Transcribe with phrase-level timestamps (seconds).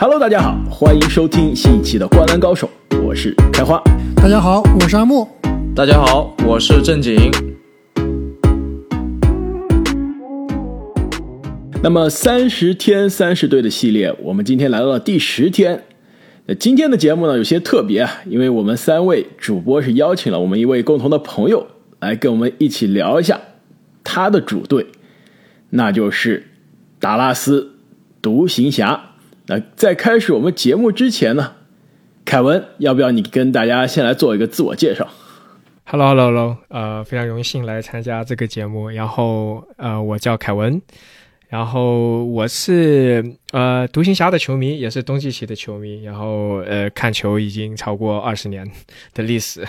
[0.00, 2.70] Hello，大家好，欢迎收听新一期的《灌篮高手》，
[3.02, 3.82] 我是开花。
[4.14, 5.26] 大家好，我是阿木。
[5.74, 7.16] 大家好，我是正经。
[11.82, 15.82] 那么三十天三十队的系列，我们今天来到了第十天。
[16.46, 21.66] 那今天的节目呢有些特别啊，因为我们三位主播是邀请了我们一位共同的朋友
[21.98, 23.40] 来跟我们一起聊一下
[24.04, 24.86] 他的主队，
[25.70, 26.46] 那就是
[27.00, 27.72] 达拉斯
[28.22, 29.06] 独行侠。
[29.48, 31.54] 那在开始我们节目之前呢，
[32.26, 35.08] 凯文，要不要你跟大家先来做一个自我介绍
[35.84, 38.90] ？Hello，Hello，Hello，呃，非常荣幸来参加这个节目。
[38.90, 40.80] 然后，呃，我叫凯文。
[41.48, 46.02] 然后我是呃独行侠的球迷，也是冬季奇的球迷。
[46.02, 48.70] 然后呃看球已经超过二十年
[49.14, 49.66] 的历史。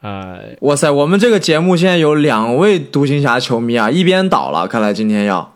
[0.00, 4.66] 呃，哇塞，我们这个节目现在有两位独行侠球迷啊，一边倒了。
[4.66, 5.54] 看来今天要，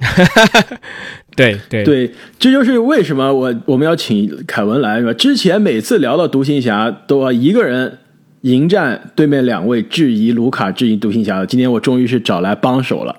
[1.36, 5.12] 对对对，这就是为什么我我们要请凯文来是吧？
[5.12, 7.98] 之前每次聊到独行侠都要一个人
[8.40, 13.14] 迎战对面两位质疑卢卡、质疑独行侠的，今天我终于是找来帮手了。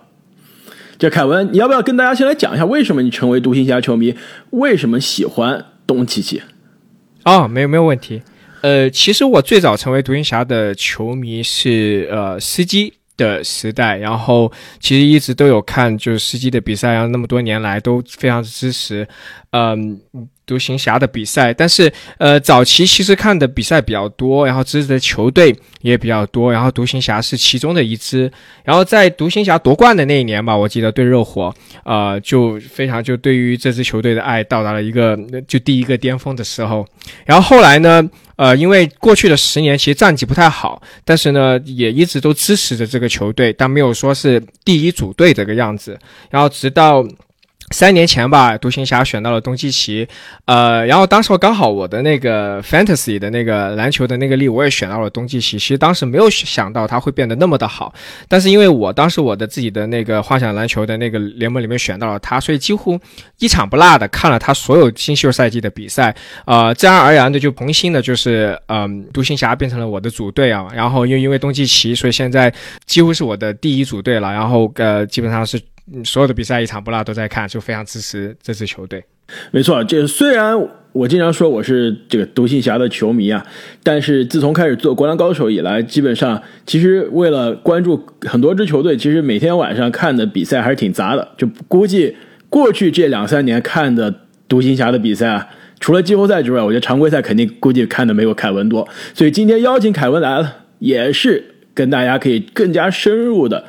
[0.97, 4.15] 这凯文，你要不要跟大家先来讲一下，为什么你成为独行侠球迷？
[4.49, 6.41] 为什么喜欢东契奇？
[7.23, 8.23] 哦，没有没有问题。
[8.61, 19.05] 呃，其实我最早成为独行侠的球迷是呃司机的时代，然后其实一直都有看，就是司机的比赛，然后那么多年来都非常支持。
[19.51, 19.99] 嗯。
[20.47, 28.31] 独行侠的比赛，但是呃，早期其实看的比赛比较多，然后支持的球队也比较多，然后独行侠是其中的一支。
[28.63, 31.53] 然后在独行侠夺冠的那一年吧，我记得对热火，
[31.83, 36.87] 呃，就非常就对于这支球队的爱到达了一个就第一个巅峰的时候。
[37.25, 45.99] 然后后来呢，呃，因为过去的十年其实战绩不太好，但是呢，也一直都支持着这个球队，但没有说是第一组队这个样子。
[46.29, 47.05] 然后直到。
[47.71, 50.07] 三年前吧，独行侠选到了东契奇，
[50.45, 55.59] 呃，然后当时刚好我的那个 fantasy 的那个篮球的那个力，我也选到了东契奇。
[55.59, 57.93] 其实当时没有想到他会变得那么的好，
[58.29, 62.97] 但是因为我当时我的自己的那个幻想篮球的那个联盟里面选到了他，所以几乎
[63.39, 70.65] 一场不落的看了他所有新秀赛季的比赛，呃，自然而然的就萌新的就是，嗯，独行侠变成了我的主队啊。
[70.73, 72.51] 然后又因为东契奇，所以现在
[72.85, 74.31] 几乎是我的第一组队了。
[74.31, 75.61] 然后呃，基本上是。
[76.03, 79.03] 所有的比赛一场不落都在看，就非常支持这支球队。
[79.51, 80.57] 没错，这虽然
[80.93, 83.45] 我经常说我是这个独行侠的球迷啊，
[83.83, 91.27] 但是自从开始做《灌篮高手》以来，基本上其实为了关注很多支球队，其实每天晚上看的比赛还是挺杂的。
[91.37, 92.15] 就估计
[92.49, 94.13] 过去这两三年看的
[94.47, 95.47] 独行侠的比赛啊，
[95.79, 98.87] 除了季后赛之外，我觉得常规赛肯定估计看的没有凯文多。
[99.13, 101.43] 所以今天邀请凯文来了，也是
[101.73, 103.65] 跟大家可以更加深入的。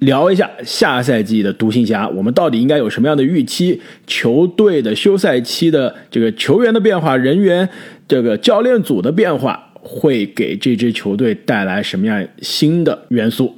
[0.00, 3.80] 聊一下下赛季的独行侠，我们到底应该有什么样的预期？
[4.06, 7.68] 球队的休赛期的这个球员的变化，人员
[8.06, 13.56] 这个教练组的变化，会给这支球队带来什么样新的元素？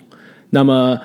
[0.50, 0.98] 那么，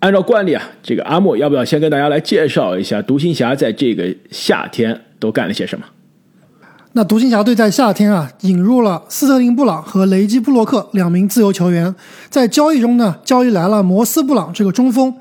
[0.00, 5.84] 按照惯例啊，这个阿莫要不要先跟大家来介绍一下独行侠在这个夏天都干了些什么？
[6.96, 11.94] 那独行侠队在夏天啊，引入了斯特林布朗和雷基布洛克两名自由球员，
[12.30, 15.14] 在交易中呢，交易来了摩斯布朗这个中锋，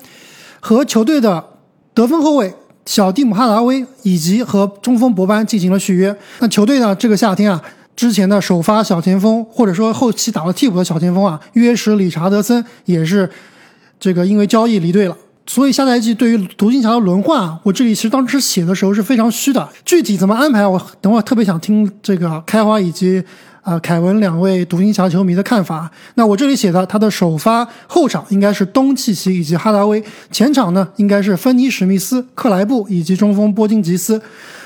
[0.62, 1.44] 和球队的
[1.94, 2.54] 得分后卫
[2.86, 6.16] 小蒂姆哈达威以及和中锋博班进行了续约。
[6.40, 7.62] 那球队呢，这个夏天啊，
[7.94, 13.30] 之前的首发小前锋或者说后期打了替补的小前锋啊，约什理查德森也是
[14.00, 15.18] 这个因为交易离队了。
[15.48, 19.70] 所以下赛季对于独行侠的轮换，我这里其实当时写的时候是非常虚的。
[19.86, 23.24] 具体怎么安排，我等会特别想听这个开花以及
[23.62, 25.90] 啊凯文两位独行侠球迷的看法。
[26.16, 34.22] 那我这里写的，他的首发后场应该是东契奇以及哈达威，前场呢应该是芬尼史密斯、克莱布以及中锋波金吉斯。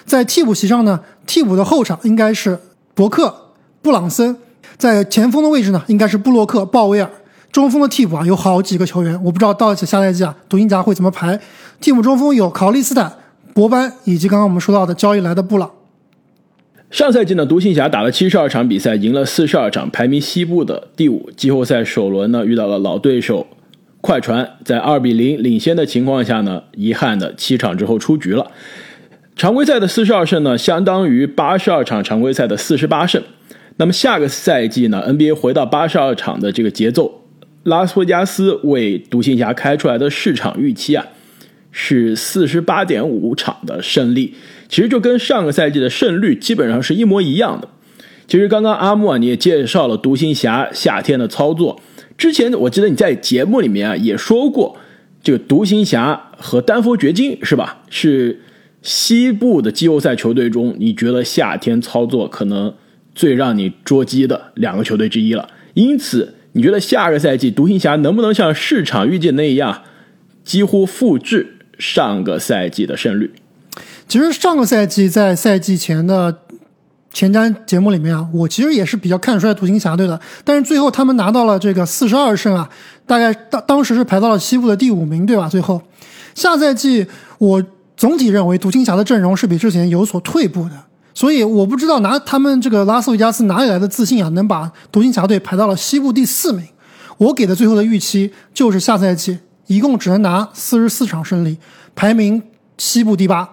[0.05, 2.57] 在替补席上呢，替补的后场应该是
[2.95, 3.51] 伯克、
[3.81, 4.37] 布朗森，
[4.77, 7.11] 在前锋的位置呢应该是布洛克、鲍威尔。
[7.51, 11.39] 中锋的替补啊，有好几个球员，我不知道到下赛季啊，独行侠会怎么排？
[11.81, 13.11] 替补中锋有考利斯坦、
[13.53, 15.71] 博班以及刚刚我们说到的交易来的布朗。
[16.91, 21.29] 上赛季呢，独行侠打了七十二场比赛，赢了四十二场，排名西部的第五。
[21.35, 23.45] 季后赛首轮呢，遇到了老对手
[24.01, 28.49] 快船，在二比零领先的情况下呢，遗憾的七场之后出局了。
[29.35, 33.21] 常规赛的四十二胜呢，相当于八十二场常规赛的四十八胜。
[33.77, 37.21] 那么下个赛季呢，NBA 回到八十二场的这个节奏。
[37.63, 41.05] 拉斯维加斯为独行侠开出来的市场预期啊，
[41.71, 44.33] 是四十八点五场的胜利，
[44.67, 47.67] 其实就跟上个赛季的胜率基本上是一模一样的。
[48.27, 51.81] 其实刚刚阿木啊，你也介绍了独行侠夏天的操作。
[52.17, 54.77] 之前我记得你在节目里面啊也说过，
[55.23, 57.83] 这个独行侠和丹佛掘金是吧？
[57.89, 58.41] 是
[58.81, 62.73] 西部的季后赛球队中，你觉得夏天操作可能
[63.13, 65.49] 最让你捉鸡的两个球队之一了。
[65.73, 69.83] 因此，你觉得下个赛季独行侠能不能像市场预计那样，
[70.43, 73.31] 几乎复制上个赛季的胜率？
[74.07, 76.39] 其实上个赛季在赛季前的
[77.13, 82.69] 前瞻节目里面啊，我其实也是比较看衰独行侠队的，但是最后他们拿到了这个四十二胜啊，
[83.05, 85.47] 大概当当时是排到了西部的第五名，对吧？
[85.47, 85.81] 最后
[86.33, 87.05] 下赛季
[87.37, 87.63] 我
[87.95, 90.71] 总体认为独行侠的阵容是比之前有所退步的，
[91.19, 96.65] 所以我不知道拿他们这个拉斯维加斯哪里来的自信啊，能把独行侠队排到了西部第四名。
[97.17, 101.57] 我给的最后的预期就是下赛季一共只能拿四十四场胜利，
[101.93, 102.41] 排名
[102.77, 103.49] 西部第八。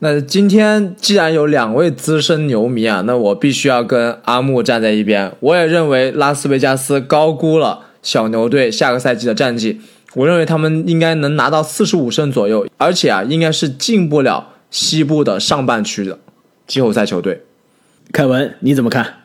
[0.00, 5.34] 那今天既然有两位资深牛迷啊，那我必须要跟阿木站在一边。
[5.40, 9.80] 我也认为拉斯维加斯高估了小牛队下个赛季的战绩，
[10.12, 16.18] 我认为他们应该能拿到四十五胜左右，而且啊，应该是进不了西部的上半区的
[16.72, 17.42] 季后赛球队。
[18.12, 19.24] 凯文，你怎么看？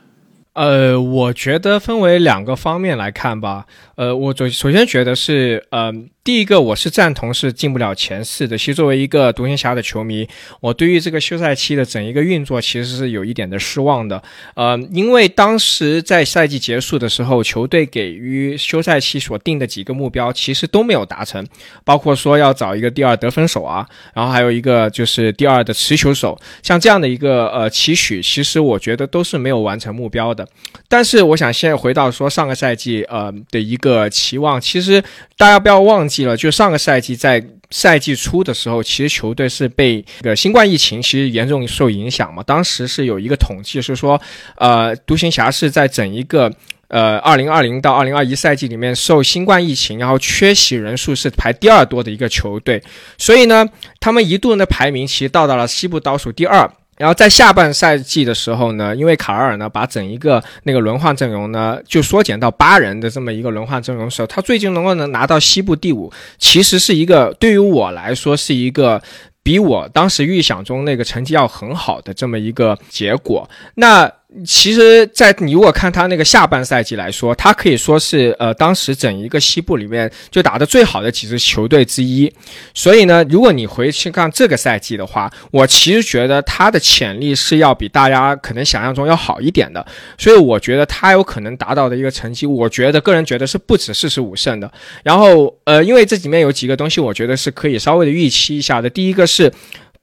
[0.51, 3.65] 呃，我觉得分为两个方面来看吧。
[3.95, 6.09] 呃，我首首先觉得是，嗯。
[6.27, 8.57] 第一个，我是赞同是进不了前四的。
[8.57, 10.27] 其实作为一个独行侠的球迷，
[10.59, 14.21] 我对于这个休赛期的整一个运作其实是有一点的失望的。
[14.53, 21.47] 呃，因为当时在赛季结束的时候，球队给予休赛期所定的几个目标其实都没有达成，
[21.85, 30.45] 包括说要找一个第二得分手啊，然后还有一个就是第二的持球手，像这样的一个呃期许，其实我觉得都是没有完成目标的。
[30.89, 35.01] 但是我想现在回到说上个赛季呃的一个期望，其实
[35.37, 36.16] 大家不要忘记。
[36.17, 42.41] 记了，就上个赛季在赛季初的时候，其实球队是被这个新冠疫情其实严重受影响嘛。
[42.41, 44.19] 当时是有一个统计是说，
[44.55, 46.51] 呃，独行侠是在整一个
[46.87, 52.81] 呃二零二零到二零二一赛季里面受新冠疫情，然后缺席人数是排第二多的一个球队。
[53.19, 53.63] 所以呢，
[53.99, 56.67] 他们一度的排名其实到达了西部倒数第二。
[56.97, 69.01] 然后在下半赛季的时候呢，因为卡尔呢把整一个那个轮换阵容呢就缩减到八人的这么一个轮换阵容时候，他最近能够能拿到西部第五，其实是一个对于我来说是一个
[69.41, 73.49] 比我当时预想中那个成绩要很好的这么一个结果。
[73.75, 74.11] 那。
[74.45, 82.31] 其实，在你如果看他那个下半赛季来说，他可以说是呃当时整一个西部里面就打得最好的几支球队之一。
[82.73, 89.85] 所以呢，如果你回去看这个赛季的话，我其实觉得他的潜力是要比大家可能想象中要好一点的。
[90.17, 94.71] 所以我觉得他有可能达到的一个成绩，我觉得个人觉得是不止四十五胜的。
[95.03, 98.89] 然后呃，因为这里面有几个东西，我觉得是可以稍微的预期一下的。
[98.89, 99.51] 第一个是。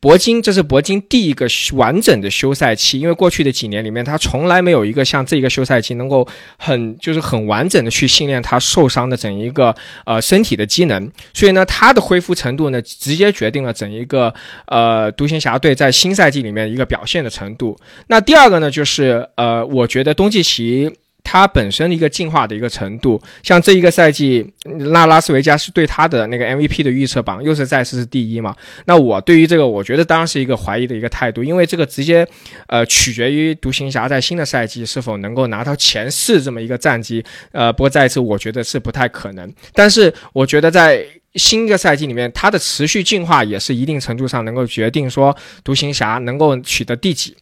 [0.04, 6.28] 铂金，这是铂金第一个完整的休赛期，因为过去的几年里面，他从来没有一个像这个休赛期能够
[6.58, 9.74] 很就是很完整的去训练他受伤的整一个
[10.04, 14.34] 呃身体的机能，所以呢，他的恢复程度呢，直接决定了整一个
[14.66, 17.74] 呃独行侠队在新赛季里面一个表现的程度。
[18.08, 20.92] 那第二个呢，就是呃，我觉得东契奇。
[21.24, 24.46] 他本身的一个进化的一个程度，像这一个赛季，
[24.92, 28.54] 那拉斯维加斯对他的那个 MVP 的预测榜又是再次是第一嘛？
[28.84, 32.24] 那我对于这个，我觉得当然是一个怀疑的一个态度，因为这个直接，
[32.68, 37.24] 呃，取决于独行侠在新的赛季是否能够拿到前四这么一个战绩。
[37.50, 39.52] 呃，不过再一次，我觉得是不太可能。
[39.72, 41.04] 但是我觉得在
[41.34, 47.34] 新一个赛季里面，他的持续进化也是一定程度上能够决定说独行侠能够取得第几。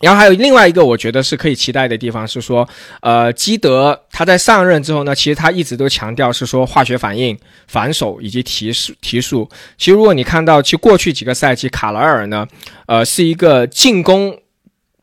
[0.00, 2.68] 然后还有另外一个，我觉得是可以期待的地方是说，
[3.02, 7.38] 呃，基德他在上任之后呢，其实他一直都强调是说化学反应、
[7.68, 9.48] 反手以及提速提速。
[9.78, 12.46] 其实如果你看到，其实过去几个赛季卡莱尔呢，
[12.86, 14.36] 呃，是一个进攻。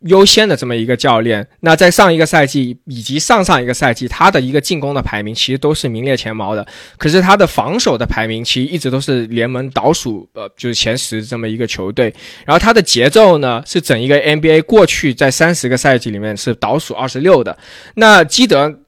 [0.01, 6.65] 优先的这么一个教练，那在上一个赛季以及上上一个赛季，他的一个进攻的排名其实都是名列前茅的。
[6.97, 12.13] 可是他的防守的排名其实一直都是联盟倒数，呃，就是前十这么一个球队。
[12.45, 17.57] 然后他的节奏呢，是整一个 NBA 过去在三十个赛季里面是倒数二十六的。
[17.95, 18.79] 那基德。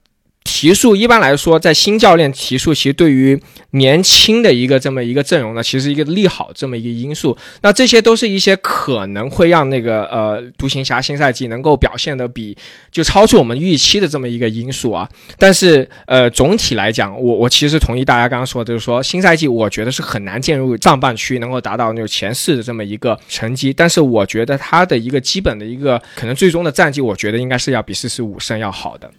[0.51, 3.39] 提速一般来说，在新教练提速，其实对于
[3.71, 7.37] 年轻的一个这么一个阵容呢，其实一个利好这么一个因素。
[7.61, 12.57] 那这些都是一些可能会让那个呃独行侠新赛季能够表现的比
[12.91, 15.07] 就超出我们预期的这么一个因素啊。
[15.37, 23.71] 但是呃总体来讲，我我其实同意大家刚刚说的，就是说新赛季我觉得是很难进入上半区能够达到那种前四的这么一个成绩。
[23.71, 29.09] 但是我觉得他的一个基本的一个可能最终的战绩，我觉得应该是要比四十五胜要好的。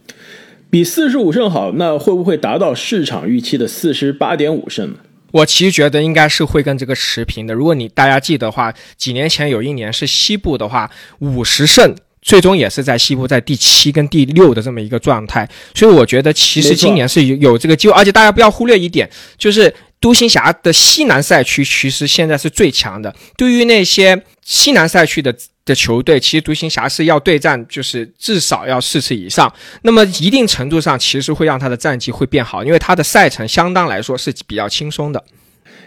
[0.71, 4.95] 比四十五胜好，那会不会达到市场预期的四十八点五胜呢？
[5.31, 7.53] 我其实觉得应该是会跟这个持平的。
[7.53, 15.47] 如果你大家记得话，几年前有一年是西部的话，五十胜最终也是在西部在第七跟第六的这么一个状态。
[15.75, 19.73] 所以我觉得其实今年是有有这个机会，而且大家不要忽略一点，就是。
[20.01, 23.15] 独行侠的西南赛区其实现在是最强的。
[23.37, 29.53] 对于那些西南赛区的的球队，其实独行侠是要对战，就是至少要四次以上。
[29.83, 35.23] 那么一定程度上，其实会让他的战绩会变好，因为他的赛程相当来说是比较轻松的。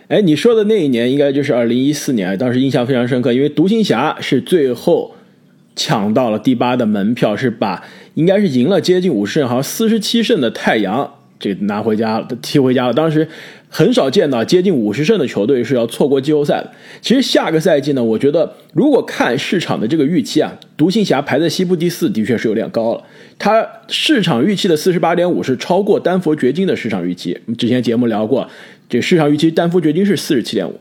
[0.07, 5.17] 哎，你说的那一年应该就是二零一四年，当时印象非常深刻，因为独行侠是最后
[5.75, 7.83] 抢到了第八的门票，是把
[8.15, 11.15] 应该是赢了接近五十胜，好像四十七胜的太阳
[11.53, 12.93] 这拿回家了踢回家了。
[12.95, 13.29] 当时。
[13.77, 16.71] 很少见到接近五十胜的球队是要错过季后赛的。
[17.01, 23.03] 其实下个赛季呢，我觉得如果看市场的这个预期啊，独行侠排在西部第四的确是有点高了。
[23.37, 27.37] 它市场预期的四十八点五是超过丹佛掘金的市场预期。
[27.59, 28.49] 之前节目聊过，
[28.89, 30.79] 这市场预期丹佛掘金是四十七点五，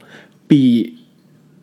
[0.48, 0.96] 比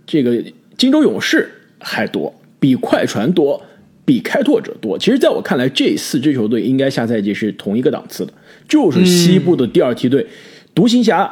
[0.04, 0.42] 这个
[0.76, 3.62] 金州勇士还多，比快船多，
[4.04, 4.98] 比开拓者多。
[4.98, 8.32] 其实，在我看来，这四支球队应该下赛季是同一个档次的，
[8.70, 10.26] 就是西部的第二梯队。
[10.74, 11.30] 独行侠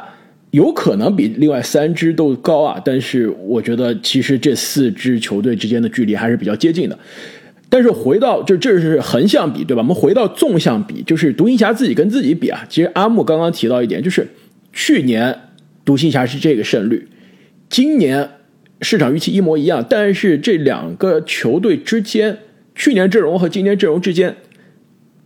[0.51, 6.99] 有可能比另外三支都高啊，但是我觉得其实这四支球队之间的距离还是比较接近的。
[7.69, 9.81] 但是回到就这是横向比对吧？
[9.81, 12.65] 我们回到纵向比，就是独行侠自己跟自己比啊。
[12.67, 14.27] 其实阿木刚刚提到一点，就是
[14.73, 15.35] 去年
[15.85, 17.07] 独行侠是这个胜率，
[17.69, 18.27] 今年
[18.81, 22.39] 市场预期一模一样，但是这两个球队之间，
[22.73, 24.35] 去年阵容和今年阵容之间，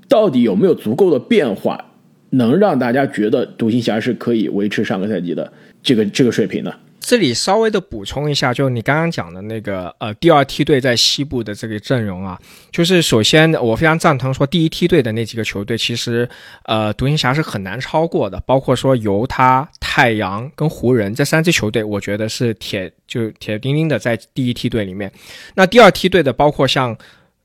[0.09, 1.92] 到底有没有足够的变化？
[2.33, 6.75] 能让大家觉得独行侠是可以维持上个赛季的这个这个水平的。
[6.99, 12.39] 这里稍微的补充一下，就你刚刚讲的那个呃第二梯队在西部的这个阵容啊，
[12.71, 16.27] 就是首先我非常赞同说第一梯队的那几个球队，其实
[16.63, 25.11] 呃独行侠是很难超过的，包括说犹他、太阳跟湖人这三支球队，我觉得是铁就铁钉钉的在第一梯队里面。
[25.55, 26.97] 那第二梯队的包括像。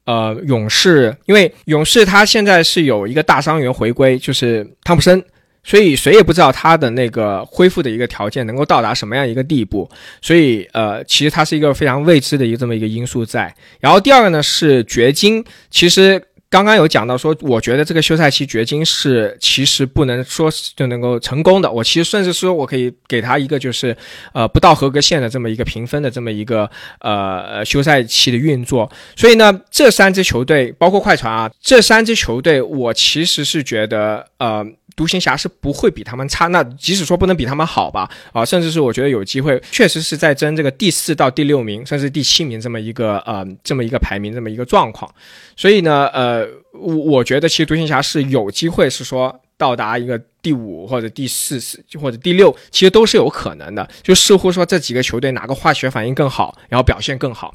[0.09, 5.23] 呃，勇士，因为勇士他现在是有一个大伤员回归，就是汤普森，
[5.63, 9.87] 所以谁也不知道他的那个恢复的一个条件能够到达什么样一个地步，
[10.23, 13.55] 所以呃，其实他是一个非常未知的一个这么一个因素在。
[13.81, 16.23] 然后第二个呢是掘金，其实。
[16.51, 21.71] 刚刚有讲到说，我觉得这个休赛期掘金是其实不能说就能够成功的。
[21.71, 23.95] 我其实甚至说我可以给他一个就是
[24.33, 28.91] 呃不到合格线的这么一个评分的这么一个呃休赛期的运作。
[29.15, 34.67] 所以呢，这三支球队包括快船啊，这三支球队我其实是觉得呃。
[34.97, 45.09] 独行侠是不会比他们差，那即使说不能比他们好吧，啊，甚至是我觉得有机会，确实是在争这个第四到第六名，甚至第七名这么一个呃这么一个排名这么一个状况。
[45.55, 57.55] 所以呢，呃，呃我我觉得其实独行侠是有机会是说到达一个第五或者第四次或者第六，其实都是有可能的，就似乎说这几个球队哪个化学反应更好，然后表现更好。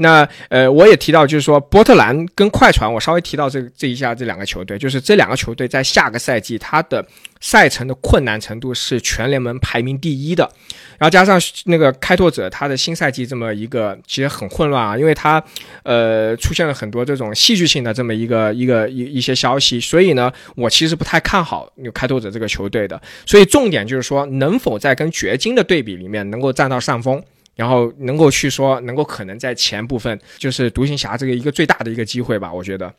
[0.00, 7.04] 那呃，我也提到，就是说波特兰跟快船，我稍微提到这这一下这两个球队，就是这两个球队在下个赛季它的
[7.40, 10.48] 赛程的困难程度是全联盟排名第一的，
[10.98, 15.42] 然后加上那个开拓者，他的新赛季这么一个其实很混乱啊，因为他
[15.82, 27.20] 呃出现了很多这种戏剧性的这么一个一个一一些消息，所以呢，我其实不太看好有开拓者这个球队的，所以重点就是说能否在跟掘金的对比里面能够占到上风。
[27.58, 32.94] 然后能够去说，能够可能在前部分就是独行侠这个一个最大的一个机会吧，我觉得。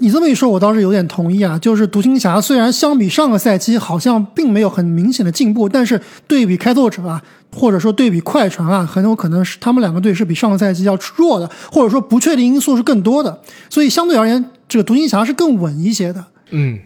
[0.00, 1.58] 你这么一说，我倒是有点同意啊。
[1.58, 7.22] 就是独行侠虽然相比上个赛季好像并没有很明显的进步，但是对比开拓者啊，
[7.54, 13.40] 或者说对比快船啊，很有可能是他们两个队是比上个赛季要弱的，或者说不确定因素是更多的。
[13.70, 16.22] 所以相对而言，这个独行侠是更稳一些的。
[16.50, 16.78] 嗯，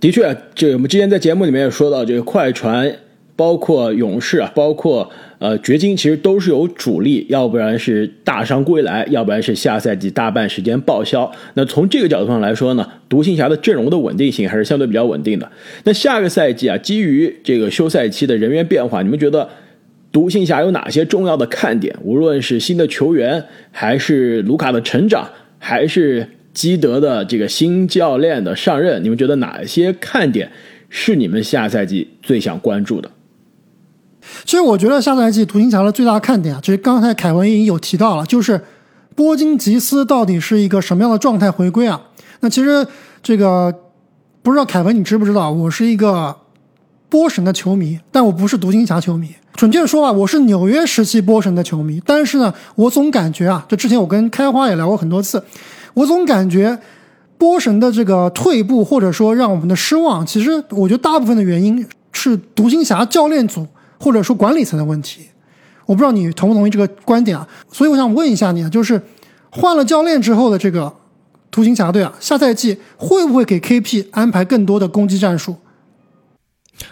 [0.00, 2.92] 的确，这我们之前在节目里面也说到，这个快船。
[3.36, 11.30] 包括勇士啊，包括呃掘金，其实都是有主力，要不然是大伤归来，要不然是下赛季大半时间报销。
[11.54, 15.50] 那从这个角度上来说呢，独行侠的阵容的稳定性还是相对比较稳定的。
[15.82, 19.48] 那下个赛季啊，基于这个休赛期的人员变化，你们觉得
[20.12, 21.92] 独行侠有哪些重要的看点？
[22.02, 30.48] 无论是新的球员，还是卢卡的成长，还是基德的这个新教练的上任，你们觉得哪些看点
[30.88, 33.10] 是你们下赛季最想关注的？
[34.44, 38.62] 其实我觉得下赛季独行侠的最大看点啊，其实刚才凯文已经有提到了，就是
[39.14, 42.00] 波金吉斯到底是一个什么样的状态回归啊？
[42.40, 42.86] 那其实
[43.22, 43.72] 这个
[44.42, 46.36] 不知道凯文你知不知道，我是一个
[47.08, 49.28] 波神的球迷，但我不是独行侠球迷。
[49.54, 52.02] 准确说啊，我是纽约时期波神的球迷。
[52.04, 55.42] 但是呢，我总感觉啊，就之前我跟开花也聊过很多次，
[55.94, 56.76] 我总感觉
[57.38, 63.64] 波神的这个退步或者说让我们的失望，其实我觉得大部分的原因是独行侠教练组。
[64.04, 65.22] 或者说管理层的问题，
[65.86, 67.48] 我不知道你同不同意这个观点啊？
[67.72, 69.00] 所以我想问一下你啊，就是
[69.48, 70.94] 换了教练之后的这个
[71.50, 75.56] 图形侠队啊，下赛季会不会给 KP 安排更多的攻击战术？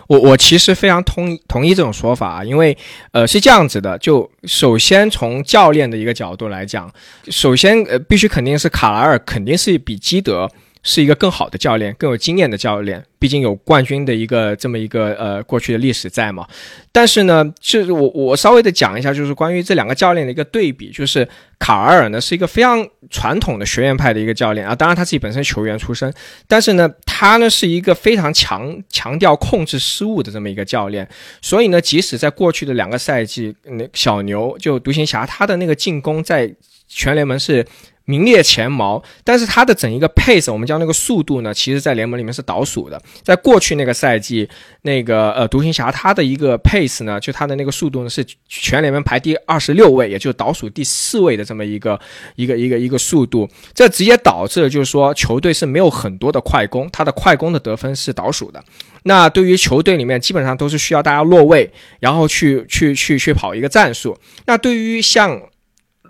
[0.07, 2.75] 我我其实非常同同意这种说法啊，因为
[3.11, 6.91] 呃是这样子的，就首先从教练的一个角度来讲，
[7.29, 10.49] 首先呃必须肯定是卡莱尔肯定是比基德。
[10.83, 16.47] 是一个更好的教练，更有经验的教练，毕竟有冠军的一个这么一个呃过去的历史在嘛。
[16.91, 21.27] 但是呢，就是我我稍微的讲一下，就是关于这两个教练的一个对比，就是
[21.59, 26.13] 卡尔呢是一个非常传统的学院派的一个教练啊，当然他自己本身球员出身，
[26.49, 31.09] 但是呢他呢是一个非常强强调控制失误的这么一个教练，
[31.41, 36.53] 所以呢即使在过去的两个赛季，那小牛就独行侠他的那个进攻在
[36.89, 37.65] 全联盟是。
[38.05, 43.01] 名列前茅，但是他的整一个 pace，我们叫那个速度呢，其实在联盟里面是倒数的。
[43.23, 44.49] 在过去那个赛季，
[44.83, 51.99] 那个呃独行侠他的一个 pace 呢，就他的那个速度呢是全联盟排第二十六位，也就是倒数第四位的这么一个
[52.37, 53.49] 一个一个一个速度。
[53.73, 58.63] 这直接导致了就是说球队是没有很多的快攻，他的快攻的得分是倒数的。
[59.05, 64.17] 那对于球队里面基本上都是需要大家落位，然后去去去去跑一个战术。
[64.47, 65.41] 那对于像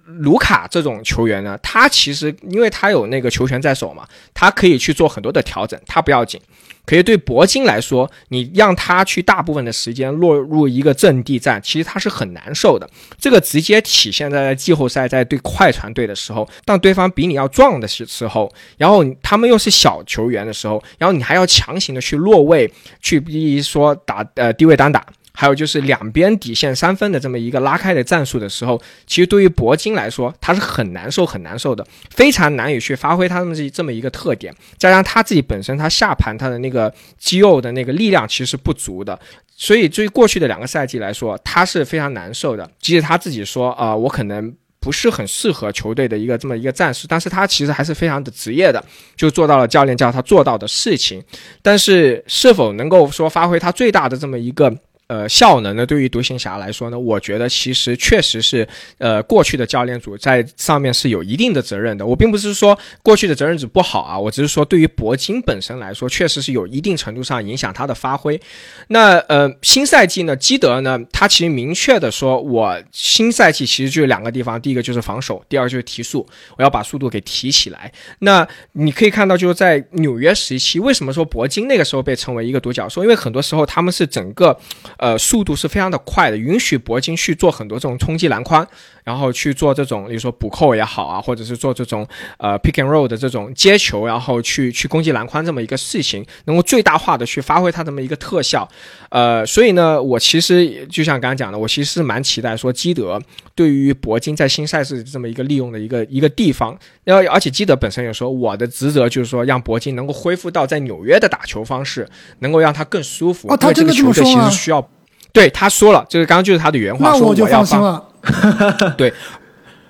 [0.05, 6.41] 卢卡这种球员呢，他其实因为他有那个球权在手嘛，他可以去做很多的调整，他不要紧。
[6.85, 12.91] 可以对铂金来说，你让他去大部分的时间落入一个阵地战，其实他是很难受的。
[13.17, 22.69] 这个直接体现在季后赛，在对快船队的时候，当对方比你要壮的时时候，然后他们又是小球员的时候，然后你还要强行的去落位，
[23.01, 25.07] 去比如说打呃低位单打。
[25.35, 34.55] 还有就是两边底线三分的这么一个拉开的战术的时候，其实对于铂金来说，他是很难受、很难受的，非常难以去发挥他们这这么一个特点。
[34.77, 39.19] 加上他自己本身他下盘他的那个肌肉的那个力量其实不足的，
[39.57, 42.71] 所以对于过去的两个赛季来说，他是非常难受的。
[42.79, 48.85] 即使他自己说啊，我可能不是很适合球队的一个这么一个战术，但是他其实还是非常的职业的，
[49.17, 51.25] 就做到了教练叫他做到的事情。
[51.63, 54.71] 但是是否能够说发挥他最大的这么一个？
[55.09, 55.85] 呃，效能呢？
[55.85, 62.07] 对于独行侠来说呢，我觉得其实确实是，呃，过去的教练组在上面是有一定的责任的。
[62.07, 68.41] 我并不是说过去的责任组不好啊，我只是说对于铂金本身来说，确实是有一定程度上影响他的发挥。
[68.89, 77.93] 那呃，新赛季呢，基德呢，他其实明确的说，我新赛季其实就两个地方，第一个就是防守，第二个就是提速，我要把速度给提起来。
[78.21, 83.03] 那你可以看到，就是在纽约时期，为什么说铂金那个时候被称为一个独角兽？
[83.03, 84.59] 因为很多时候他们是整个。
[85.03, 88.65] 呃，速度是非常的快的，允许铂金去做很多这种冲击篮筐，
[89.05, 92.07] 然后去做这种，比如说补扣也好啊，或者是做这种
[92.39, 98.69] 呃 pick and roll 的这种接球，然后去去攻击篮筐这么一个事情，能够最大化的去发挥它这么一个特效。
[99.11, 103.21] 呃，所以呢，我其实就像刚刚讲的，我其实是蛮期待说基德
[103.55, 113.49] 对于铂金在新赛事这么一个利用的一个一个地方，然后而且基德本身也说，我的职责就是说让铂金能够恢复到在纽约的打球方式，能够让他更舒服。
[113.53, 114.89] 哦，他这个球队其实需要。
[115.33, 117.83] 对他说了，这个刚刚就是他的原话，说我要放。
[117.83, 118.09] 了。
[118.97, 119.13] 对，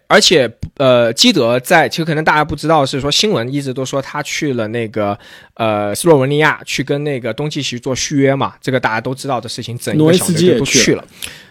[0.07, 5.19] 而且呃，基德在其实可能大家不知道是说新闻一直都说他去了那个
[5.55, 11.05] 呃斯洛文尼亚去跟那个东契奇做续约嘛，这个大家都知道的事情，整个小队都去了。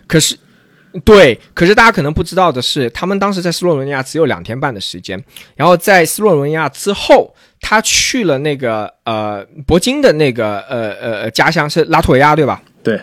[0.08, 0.38] 可是
[1.06, 5.24] 对，可是大家可能不知道的是，他们当时在斯洛文尼亚只有两天半的时间，
[5.56, 12.62] 然后在斯洛文尼亚之后，他去了那个呃铂金的那个呃呃家乡是拉脱维亚，对吧？
[12.84, 13.00] 对。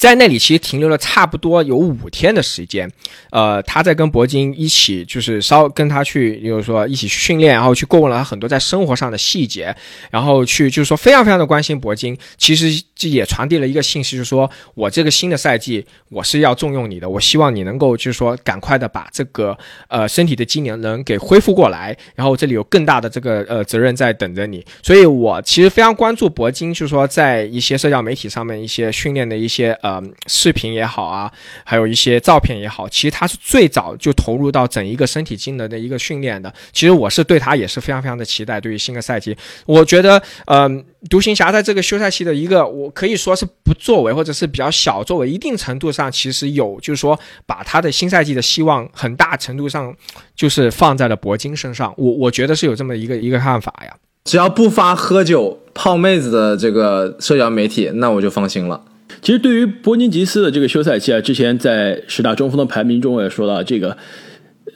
[0.00, 2.90] 在那里其实停留了差不多有五天的时间，
[3.30, 9.76] 呃，他在跟铂金一起，就是稍跟他去，就是说一起训练，然后去过问了他很多在生活上的细节，
[10.10, 12.16] 然后去就是说非常非常的关心铂金。
[12.38, 19.56] 其实这也传递了一个信息，就是说我这个新的赛季我是要重用你的，我希望你能够就是说赶快的把这个
[19.88, 24.62] 呃身体的机能能给恢复过来，然后这里有更大的这个呃责任在等着你。
[24.82, 29.98] 所以我其实非常关注铂金，就是说在一些社交媒体上面一些训练的一些呃。
[30.26, 31.30] 视频也好啊，
[31.64, 36.52] 还有一些照片也好，其实他是最早就投入到整一个身体机能的一个训练的。
[36.72, 38.60] 其实我是对他也是非常非常的期待。
[38.60, 39.36] 对于新的赛季，
[39.66, 49.94] 我觉得，嗯，独行侠在这个休赛期的一个，我可以说是不作为，或者是比较小作为，一定程度上其实有，就是说把他的新赛季的希望很大程度上
[50.36, 51.94] 就是放在了铂金身上。
[51.96, 53.96] 我我觉得是有这么一个一个看法呀。
[54.24, 58.84] 只要不发喝酒泡妹子的这个社交媒体，那我就放心了。
[59.22, 63.96] 其实对于波金吉斯的这个休赛期啊，之前在十大中锋的排名中，我也说到这个，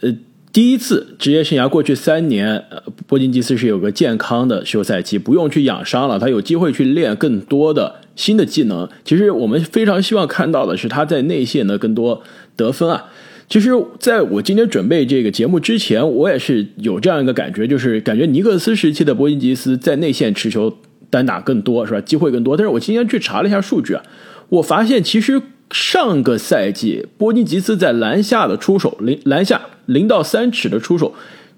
[0.01, 0.11] 呃，
[0.55, 2.63] 第一次职业生涯过去三年，
[3.07, 8.87] 波金吉斯是有个健康的休赛期，不用去养伤了，他有机会去练更多的新的技能。
[9.03, 12.23] 其实我们非常希望看到的是他在内线的更多
[12.55, 13.07] 得分啊。
[13.49, 20.73] 其实在我今天准备这个节目之前，我也是有这样一个感觉，就是感觉尼克斯时期的波金吉斯在内线持球。
[21.09, 22.01] 单打更多，是吧？
[22.01, 22.57] 机会更多。
[22.57, 24.03] 但是我今天去查了一下数据啊，
[24.49, 25.41] 我发现其实
[25.71, 31.13] 上个赛季波金吉斯在篮下的出手，零篮下零到三尺的出手，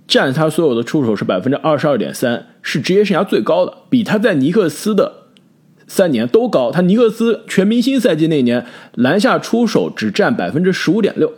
[0.08, 5.14] 占他所有的出手是百分之二十二点三，是职业生涯最高的，比他在尼克斯的
[5.88, 6.72] 三年都高。
[6.72, 8.66] 他尼克斯全明星赛季那年
[8.96, 11.34] 篮下出手只占百分之十五点六。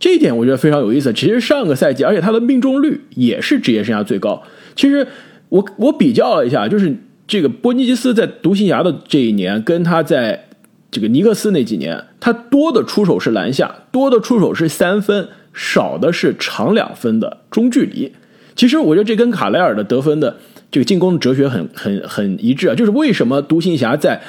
[0.00, 1.12] 这一点我觉得非常有意思。
[1.12, 4.42] 其实上个赛季，而且他的命中率也是职业生涯最高。
[4.76, 5.06] 其实
[5.48, 10.47] 我我比较了一下，就是这个波尼吉斯在独行侠的这一年，跟他在
[10.90, 18.12] 这个尼克斯那几年，他多的出手是篮下，多的出手是三分，少的是长两分的中距离。
[18.56, 20.38] 其实我觉得这跟卡莱尔的得分的
[20.70, 22.74] 这个进攻的哲学很很很一致啊。
[22.74, 24.20] 就是为什么独行侠在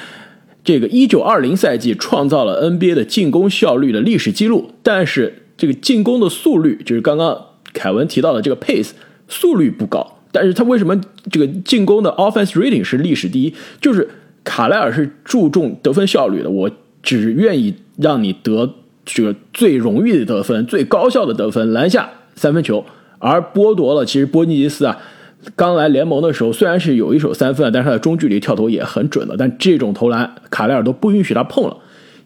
[0.62, 8.90] 这个一九二零赛季创造了 NBA 的进攻效率的历史记录，但是这个进攻的速率，就是刚刚凯文提到的这个 pace
[9.26, 13.54] 速率不高，但是他为什么这个进攻的 offense rating 是历史第一？
[13.80, 14.06] 就是
[14.44, 16.70] 卡莱尔是注重得分效率的，我
[17.02, 18.74] 只愿意让你得
[19.04, 22.84] 这个最容易的得分、最高效的得分，篮下三分球，
[23.18, 24.98] 而剥夺了其实波尼吉斯啊
[25.56, 31.76] 刚来联盟的时候，虽然是有一手三分，但是他的中距离跳投也很准的，但这种投篮卡莱尔都不允许他碰了。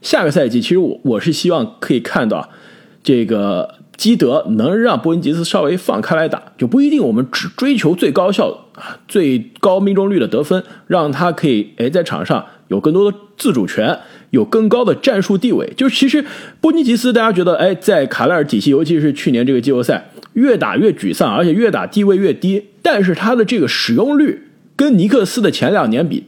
[0.03, 2.49] 下个赛季，其实我我是希望可以看到。
[3.07, 8.67] 这个基德能让波音吉斯稍微放开来打，就不一定我们只追求最高效、
[9.07, 13.97] 最高命中率的得分，让他可以哎在场上有更多的自主权，
[14.31, 15.73] 有更高的战术地位。
[15.77, 16.25] 就其实
[16.61, 22.71] 波尼吉斯，大家觉得哎，在卡莱尔体系，尤其是去年这个季后赛，越打越沮丧，而且越打地位越低。
[22.83, 26.27] 但是他的这个使用率跟尼克斯的前两年比，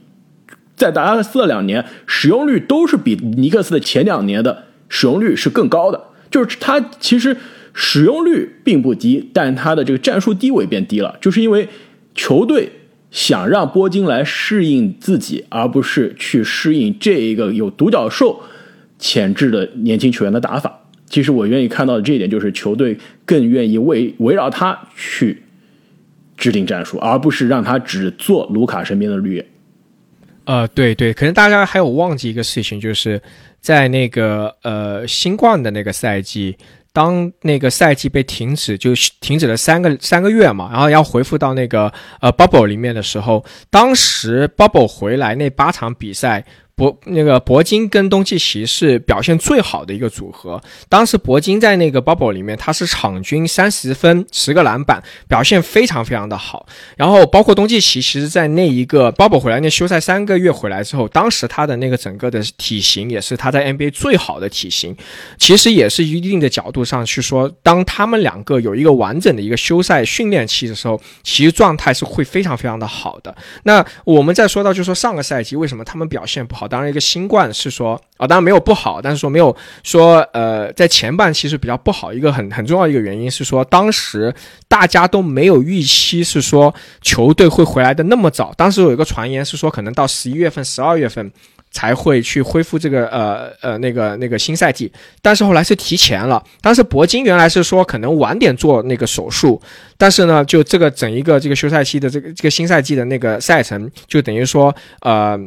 [0.77, 6.01] 在达拉斯的两年使用率都是比尼克斯的前两年的使用率是更高的。
[6.29, 7.37] 就是他其实
[7.79, 11.69] 使用率并不低，但他的这个战术地位变低了，就是因为
[12.15, 12.67] 球队
[13.11, 18.41] 想让波金来适应自己，而不是去适应这一个有独角兽
[18.97, 20.85] 潜质的年轻球员的打法。
[21.05, 25.43] 其实我愿意看到的这一点，就是球队更愿意围围绕他去
[26.35, 29.45] 制定战术，而不是让他只做卢卡身边的绿叶。
[30.45, 33.21] 呃，对对，可能大家还有忘记一个事情，就是
[33.59, 36.55] 在那个呃新冠的那个赛季，
[36.97, 38.89] 当那个赛季被停止，就
[39.21, 46.43] 停止了三个三个月嘛，然后要回复到那个呃 bubble 里面的时候，当时 bubble 回来那八场比赛。
[46.77, 50.61] 博那个铂金跟东契奇是表现最好的一个组合。
[50.87, 56.67] 当时铂金在那个 bubble 里面，他是场均三十分、十个篮板，表现非常非常的好。
[56.95, 64.95] 然后包括东契奇，其实在那一个 bubble 回来那休赛三个月回来之后，当时他的那个整个的体型也是他在 NBA 最好的体型。
[65.39, 73.35] 其实也是一定的角度上去说，当他们两个有一个完整的一个休赛训练期的时候，其实状态是会非常非常的好的。
[73.63, 76.66] 那我们再说到，就说上个赛季为什么他们表现不好？
[76.67, 82.11] 当然，一个新冠是说啊，当然没有不好，但是说没有说呃，在前半期是比较不好。
[82.11, 84.33] 一个很很重要一个原因是说，当时
[84.67, 88.53] 大家都没有预期是说球队会回来的那么早。
[88.57, 91.31] 当时有一个传言是说，可能到十一月份、十二月份
[91.69, 96.43] 才会去恢复这个呃呃那个那个新赛季，但是后来是提前了。
[96.61, 99.61] 当时铂金原来是说可能晚点做那个手术，
[99.97, 105.39] 但是呢，就这个整一个这个休赛期的这个这个新赛季的那个赛程，就等于说呃。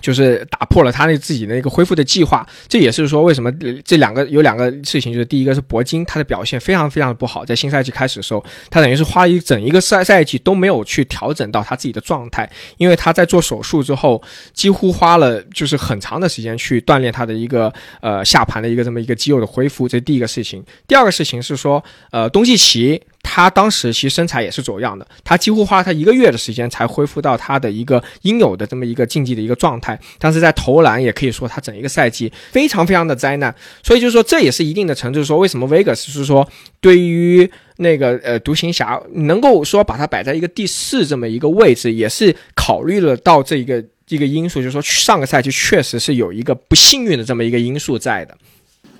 [0.00, 3.50] 就是打破了他那自己的那个恢复的计划，这也是说为什么
[3.84, 20.62] 这两个有两个事情，就是第一个是铂金他的表现非常非常的不好，在新赛季开始的时候，他等于是花一整一个赛赛季都没有去调整到他自己的状态，因为他在做手术之后，几乎花了就是很长的时间去锻炼他的一个呃下盘的一个这么一个肌肉的恢复，这是第一个事情。
[20.86, 23.00] 第二个事情是说，呃，东契奇。
[23.28, 29.98] 他当时其实身材也是走样的，他几乎花了他一个月的时间才恢复到他的一个应有的这么一个竞技的一个状态。
[30.20, 33.52] 但是在投篮也可以说他整一个赛季非常非常的灾难。
[33.82, 36.48] 所以就是说这也是一定的程度，说为什么 Vegas 是说
[36.80, 48.38] 对于那个呃独行侠能够说把它摆在一个第四这么一个位置，也是考虑了到这一个一个因素，就是说上个赛季确实是有一个不幸运的这么一个因素在的。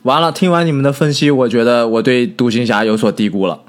[0.03, 3.63] 完了，听完你们的分析，我觉得我对独行侠有所低估了。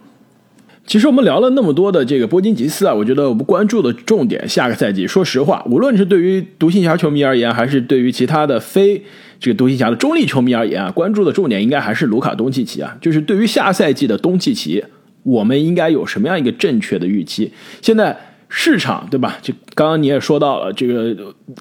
[0.87, 9.03] 其实我们聊了那么多的这个波金吉斯啊，我觉得我们关注的重点，下个赛季，说实话，无论是对于独行侠球迷而言，还是对于其他的非
[9.37, 12.97] 这个独行侠的中立球迷而言啊，关注的重点应该还是卢卡东契奇啊。
[13.01, 14.81] 就是对于下赛季的东契奇，
[15.23, 17.51] 我们应该有什么样一个正确的预期？
[17.81, 19.37] 现在市场对吧？
[19.41, 21.13] 就刚刚你也说到了，这个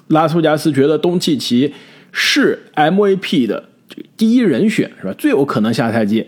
[0.07, 1.73] 拉斯维加斯觉得东契奇
[2.13, 5.13] 是 MVP 的这个第一人选是吧？
[5.17, 6.25] 最有可能下赛季。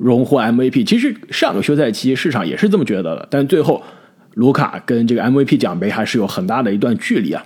[0.00, 3.82] 荣获 MVP，其实上个休赛期市场也是这么觉得的，但最后
[4.34, 7.44] 卢卡跟这个 MVP 奖杯还是有很大的一段距离啊。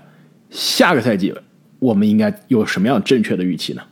[0.50, 1.34] 下个赛季
[1.80, 3.82] 我们应该有什么样正确的预期呢？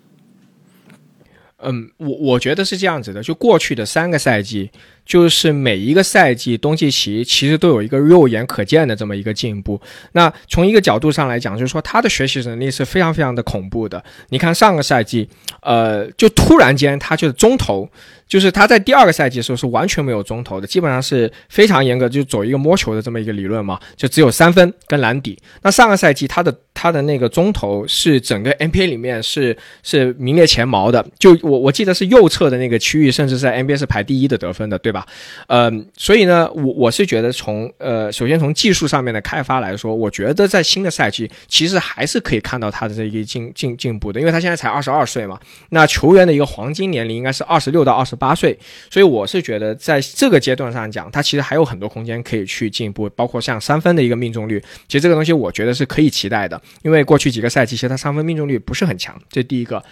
[1.65, 4.71] 嗯，我我觉得是这样子的，就过去的三个赛季，
[5.05, 9.81] 就是每一个赛季，东契奇其实都有一个肉眼可见的这么一个进步。
[10.13, 14.03] 那从一个角度上来讲，就是说他的学习能力是非常非常的恐怖的。
[14.31, 15.29] 你看上个赛季，
[15.63, 17.89] 呃，就突然间他就是中投。
[18.29, 25.39] 就是他在第二个赛季的时候是完全没有中投的，基本上是非常严格，就走一个摸球的这么一个理论嘛，就只有三分跟篮底。
[25.61, 35.07] 那上个赛季他的他的那个中投是整个 NBA 里面是是名列前茅的，就我我记得是右侧的那个区域，甚至在 NBA 是排第一的得分的，对对吧？
[35.49, 48.13] 嗯，所以呢，我我是觉得从呃，首先从技术上面的开发来说，我觉得在新的赛季其实还是可以看到他的这一个进进进步的，因为他现在才二十二岁嘛，那球员的一个黄金年龄应该是二十六到二十。
[48.23, 48.57] 八岁，
[48.89, 59.83] 所以我是觉得在这个阶段上讲，他其实还有很多空间可以去进步，包括像三分的一个命中率，其实这个东西我觉得是可以期待的，因为过去几个赛季其实他三分命中率不是很强，这第一个。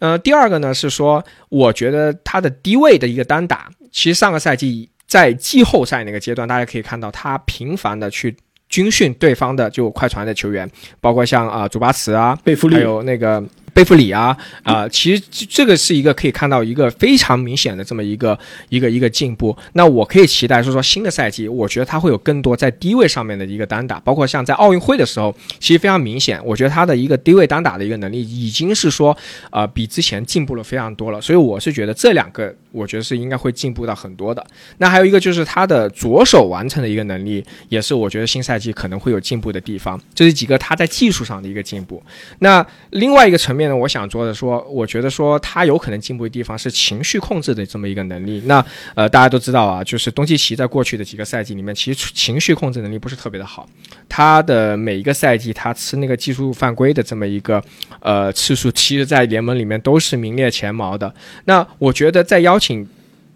[0.00, 8.36] 呃，第二个呢是说，我觉得他的低位的一个单打，其实上个赛季在季后赛那个阶段，大家可以看到他频繁的去
[8.68, 10.70] 军训对方的就快船的球员，
[11.00, 13.42] 包括像啊祖巴茨啊，贝弗利，还有那个。
[13.78, 18.36] 贝弗里啊啊，其实这个是一个可以看到一个非常明显的这么一个
[18.70, 19.56] 一个一个进步。
[19.74, 29.16] 那我可以期待说说新的赛季，我觉得他会有更多在低位上面的一个单打，包括像在奥运会的时候，其实非常明显，我觉得他的一个低位单打的一个能力已经是说
[29.50, 31.20] 啊比之前进步了非常多了。
[31.20, 34.44] 所以我是觉得这两个，我觉得是应该会进步到很多的。
[34.78, 40.00] 那还有一个就是他的左手完成的一个能力，也是我觉得新赛季可能会有进步的地方。
[40.12, 42.02] 这是几个他在技术上的一个进步。
[42.40, 43.67] 那另外一个层面。
[43.68, 48.42] 那我想说的说，我觉得说他有可能进步的地方是情绪控制的这么一个能力。
[48.46, 53.68] 那呃，大家都知道啊，就是东契奇在过去的几个赛季里面，其实情绪控制能力不是特别的好。
[54.08, 57.62] 他的每一个赛季，他吃那个技术犯规的这么一个
[58.00, 61.14] 呃次数，其实在联盟里面都是名列前茅的。
[61.44, 62.88] 那我觉得在邀请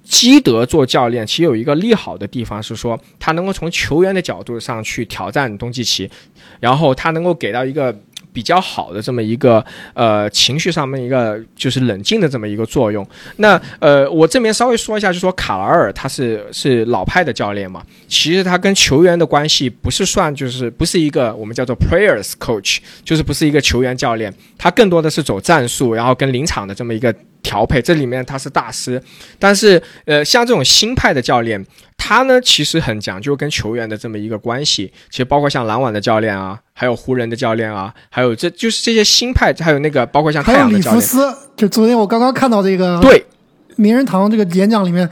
[0.03, 6.11] 基德做教练，其实有一个利好的地方是说，他能够从球员的角度上去挑战东契奇，
[6.61, 7.95] 然后他能够给到一个。
[8.33, 9.65] 比较好的这么一个
[9.95, 13.07] 呃情绪上面一个就是冷静的这么一个作用。
[13.37, 29.03] 那呃我这边稍微说一下，就说卡莱尔他是是老派的教练嘛，其实他跟球员的关系不是算就是不是一个我们叫做 players coach，就是不是一个球员教练，他更多的是走战术，然后跟临场的这么一个调配，这里面他是大师。
[29.39, 31.65] 但是呃像这种新派的教练。
[32.05, 40.91] 他呢，其实很讲究跟球员的这么一个关系，其实包括像篮网的教练啊，还有湖人的教练啊，还有这就是这些新派，还有那个包括像太阳的教练。
[40.91, 43.25] 还有里弗斯，就昨天我刚刚看到这个对
[43.77, 45.09] 名人堂这个演讲里面，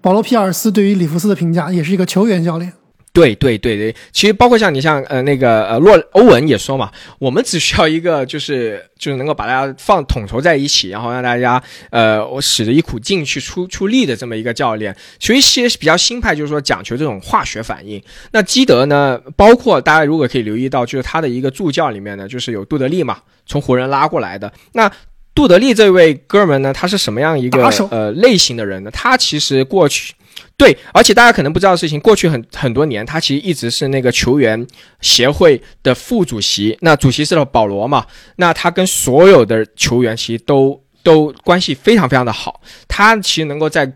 [0.00, 2.72] 保罗皮尔斯对于里弗斯的评价，也是一个球员教练。
[3.12, 14.96] 对对对对，其实包括像你像呃那个呃洛欧文也说嘛，我们只需要一个就是就是能够把大家放统筹在一起，然后让大家呃我使着一股劲去出出力的这么一个教练。
[15.20, 18.02] 所以些比较新派就是说讲求这种化学反应。
[18.30, 24.50] 那基德呢，包括大家如果可以留意到，就是他的一个助教里面呢，就是有杜德利嘛，从湖人拉过来的。
[24.72, 24.90] 那
[25.34, 28.90] 杜德利这位哥们呢，他是什么样一个呃类型的人呢？
[28.90, 30.14] 他其实过去。
[30.56, 34.66] 对，而且大家可能不知道的事情，过去很很多年，他其实一直是那个球员
[35.00, 36.76] 协会的副主席。
[36.80, 38.06] 那主席是保罗嘛？
[38.36, 42.60] 那他跟所有的球员其实都都关系非常非常的好。
[42.86, 43.92] 他其实能够在。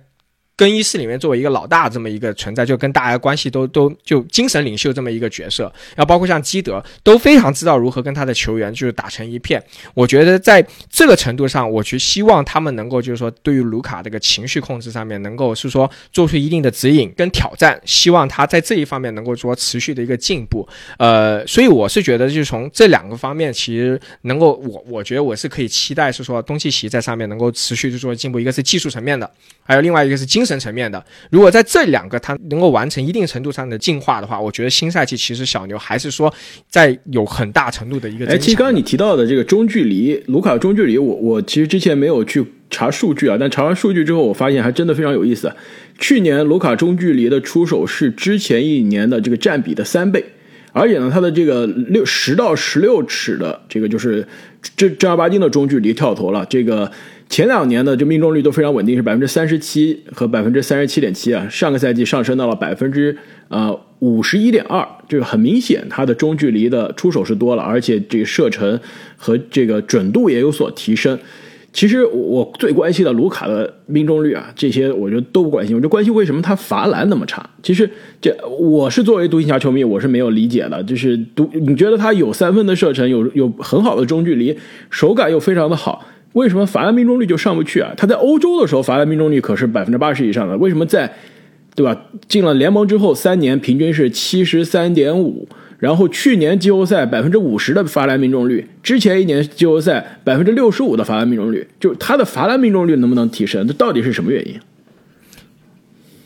[0.56, 5.64] 更衣室里面作为一个老大这么一个存在，就跟大家关系都都就精神领袖这么一个角色，
[5.94, 9.62] 然后包括像基德都非常知道如何跟他的球员就是打成一片。
[9.92, 20.66] 我觉得在这个程度上，我去希望他们能够就是说对于卢卡这个情绪控制上面能够是说做出一定的指引跟挑战，希望他在这一方面能够说持续的一个进步。
[20.96, 29.30] 呃，所以我是觉得就从这两个方面，其实能够我我觉得我是可以期待是说东契奇在上面能够持续去做进步，一个是技术层面的，
[29.62, 30.45] 还有另外一个是精。
[30.46, 36.32] 神层面的，如果在这两个他能够完成一定程度上的进化的话，我觉得新赛季其实小牛还是说
[36.68, 38.24] 在有很大程度的一个。
[38.26, 45.52] 哎，其实刚刚你提到的这个中距离，卢卡中距离，我我其实之前没有去查数据啊，但查完数据之后，我发现还真的非常有意思。
[45.98, 50.24] 去年卢卡中距离的出手是之前一年的这个占比的三倍，
[50.72, 54.26] 而且呢，他的这个六十到十六尺的这个就是
[54.76, 56.90] 正正儿八经的中距离跳投了，这个。
[57.28, 61.46] 前两年的这命中率都非常稳定，是百分之三十七和百分之三十七点七啊。
[61.50, 63.16] 上个赛季上升到了百分之
[63.48, 68.78] 呃五十一点二，这个很明显，它的中距离的出手是多了，而且这个射程
[69.16, 71.18] 和这个准度也有所提升。
[71.72, 77.50] 其实我最关心的卢卡的命中率啊，这些我觉得都不关心，我就关心为什么他罚篮那么差。
[77.62, 80.82] 其实这我是作为独行侠球迷，我是没有理解的。
[80.84, 84.56] 就是独你觉得他有三分的射程，有有很好的中距离，
[84.88, 86.02] 手感又非常的好，
[86.36, 87.94] 为什么罚篮命中率就上不去啊？
[87.96, 91.10] 他在欧洲的时候罚篮命中率可是百分之八十以上的，为什么在
[91.74, 95.48] 对吧进了联盟之后三年平均是七十三点五？
[95.78, 103.66] 然后去年季后赛百分之五十的罚篮命中率，之前一年季后赛百分之六十五的罚篮命中率，就他的罚篮命中率能不能提升？
[103.66, 104.60] 这到底是什么原因？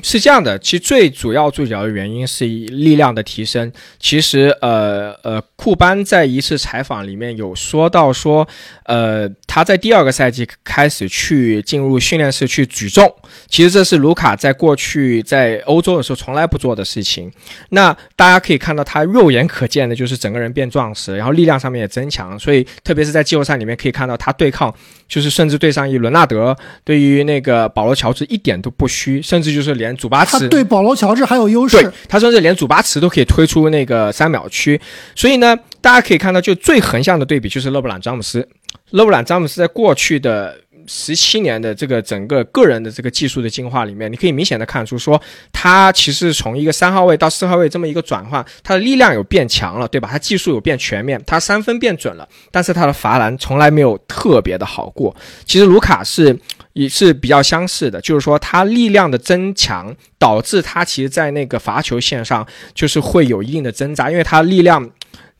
[0.02, 3.70] 是这样的，其实最主要、最主要的原因是力量的提升。
[3.98, 8.48] 其实，呃呃，库班在一次采访里面有说到说，
[8.84, 13.12] 呃，他在第二个赛季开始去进入训练室去举重。
[13.48, 17.30] 其实这是卢卡在过去在欧洲的时候从来不做的事情。
[17.70, 22.38] 那大家可以看到，他肉眼可见的就是整个人变壮实，然后力量上面也增强。
[22.38, 24.74] 所以，特别是在季后赛里面可以看到他对抗，
[25.06, 29.90] 就是甚至对上一伦纳德，对于那个保罗乔治一点都不虚，甚至就是连。
[30.00, 34.80] 祖巴茨对保罗乔治还有优势，他甚至连祖巴茨都可以推出那个三秒区，
[35.14, 38.48] 所以呢，大家可以看到，就最横向的对比就是勒布朗詹姆斯，
[38.90, 45.20] 勒布朗詹姆斯在过去的十七年的这个整个个人的这个技术的进化里面，你可以明显的看出，说
[45.52, 50.08] 他其实从一个三号位到四号位这么一个转换，他的力量有变强了，对吧？
[50.10, 55.14] 他技术有变全面，他三分变准了，但是他的罚篮从来没有特别的好过。
[55.44, 56.38] 其实卢卡是。
[56.72, 64.88] 也是比较相似的，就是说他力量的增强导致他其实，在那个罚球线上就是会有一定的挣扎，因为他力量。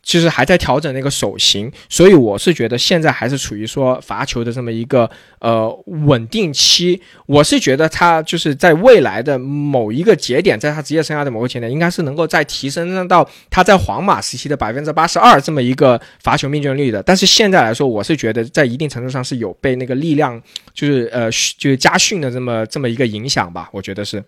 [0.03, 5.09] 其实还在调整那个手型，所以我是觉得现在还是处于说罚球的这么一个
[5.39, 6.99] 呃稳定期。
[7.27, 17.01] 我是觉得他就是在未来的某一个节点，在他职业生涯的某个节点，应该是能够再提升到他在皇马时期的百分之八十二这么一个罚球命中率的。
[17.03, 20.41] 但是现在来说，我是觉得在一定程度上是有被那个力量
[20.73, 24.23] 就是呃就是加训的这么这么一个影响吧，我觉得是。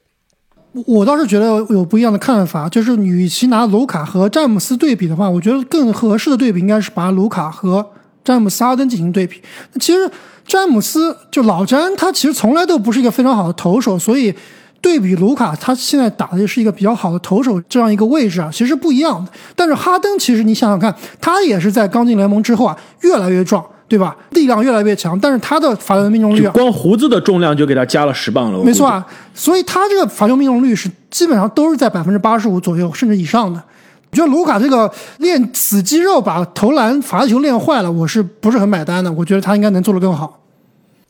[0.88, 7.86] 我倒是觉得有不一样的看法，就是与其拿卢卡和詹姆斯对比的话，我觉得更合适的对比应该是把卢卡和
[8.24, 9.40] 詹姆斯哈登进行对比。
[9.80, 10.10] 其实
[10.48, 14.34] 詹姆斯就老詹，他其实从来都不是一个非常好的投手，所以
[14.82, 19.32] 对比卢卡，他现在打的是一个比较好的投手这样一个位置啊，其实不一样的。
[19.56, 23.64] 但是哈登其实你想想看，他也是在刚进联盟之后啊，越来越壮。
[23.94, 24.16] 对吧？
[24.32, 28.58] 力量越来越强，但是他的罚球命中率，光胡子的重量就给他加了十磅了。
[28.64, 33.62] 没错啊，所以他这个罚球命中率是基本上都是在百分之八十五左右，甚至以上的。
[34.10, 39.12] 我觉得卢卡这个练死肌肉把投篮罚球练坏了，我是不是很买单的？
[39.12, 40.40] 我觉得他应该能做得更好。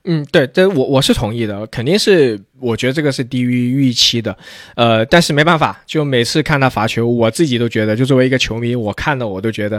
[0.05, 4.37] 嗯，对，这我我是同意的，肯定是我觉得这个是低于预期的，
[4.75, 9.77] 呃，但是没办法，就每次看他罚球，我自己都觉得，就作为一个球迷，我看的我都觉得，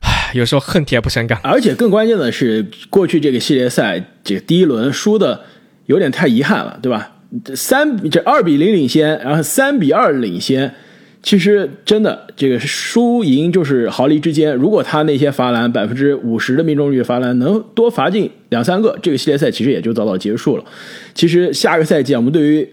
[0.00, 1.36] 唉，有时候恨铁不成钢。
[1.42, 5.44] 而且更关键的是，过去这个系列赛这第一轮输的
[5.86, 7.10] 有点太遗憾了，对吧？
[7.56, 10.72] 三这二比零领先，然后三比二领先。
[11.24, 14.54] 其实真的，这个输赢就是毫厘之间。
[14.54, 20.64] 如果他那些罚篮百分之五十的命中率罚篮能多罚进两三个，这个系列赛其实也就早早结束了。
[21.14, 22.68] 其实下个赛季，我们对于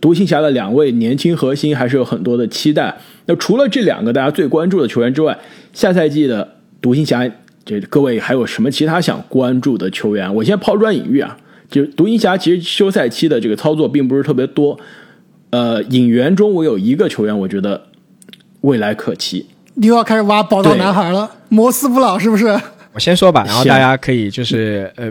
[0.00, 2.92] 独行侠的两位年轻核心还是有很多的期待。
[3.26, 5.38] 那除了这两个大家最关注的球员之外，
[5.72, 7.30] 下赛季的独行侠，
[7.64, 10.34] 这各位还有什么其他想关注的球员？
[10.34, 11.38] 我先抛砖引玉啊，
[11.70, 14.76] 就独行侠其实休赛期的这个操作并不是特别多。
[15.56, 17.86] 呃，引援中我有一个球员，我觉得
[18.60, 19.46] 未来可期。
[19.72, 22.60] 你又要开始挖宝藏男孩了，摩斯布朗是不是？
[22.92, 25.10] 我先说吧，然后大家可以就是呃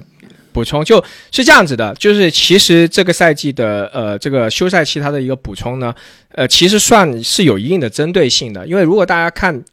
[0.51, 5.91] 补充，就是这样子的，就是其实这个赛季的呃这个休赛期它的一个补充呢，
[6.33, 9.63] 呃其实算是有一定的针对性的，因为如果大家看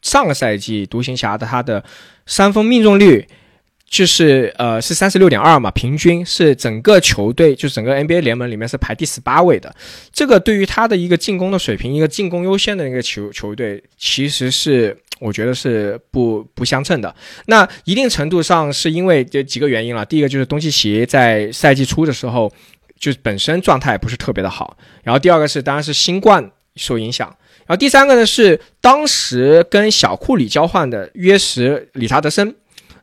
[0.00, 1.84] 上个赛季独行侠的他的
[2.24, 3.28] 三分命中率。
[3.94, 9.72] 就是呃是三十六点二嘛，平均是整个球队就整个 NBA 联盟里面是排第十八位的。
[10.12, 17.14] 这个对于他的一个进攻的水平，一个进攻优先的一个球球队，其实是我觉得是不不相称的。
[17.46, 20.04] 那一定程度上是因为这几个原因了。
[20.04, 22.52] 第一个就是东契奇在赛季初的时候
[22.98, 32.56] 就本身状态不是特别的好，然后第二个是当然是新冠受影响，然后第三个呢是当时跟小库里交换的约什理查德森。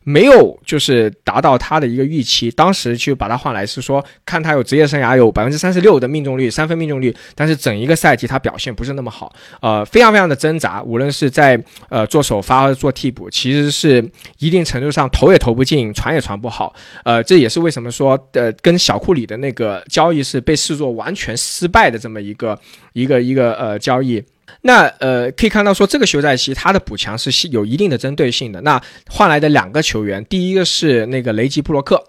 [0.03, 2.49] 没有，就是达到他的一个预期。
[2.51, 9.31] 当时去把他换来是说，看他有职业生涯有百分之三十六的命中率，三分命中率，但是整一个赛季他表现不是那么好，
[9.61, 10.81] 呃，非常非常的挣扎。
[10.81, 14.03] 无论是在呃做首发做替补，其实是
[14.39, 16.73] 一定程度上投也投不进，传也传不好。
[17.03, 22.59] 呃，这也是为什么说，呃，跟小库里的那个交易是被视作完全失败的这么一个
[22.93, 24.23] 一个一个呃交易。
[24.61, 28.61] 那呃，可以看到说这个休赛期他的补强是有一定的针对性的。
[28.61, 32.03] 那换来的两个球员，第一个是那个雷吉布洛克。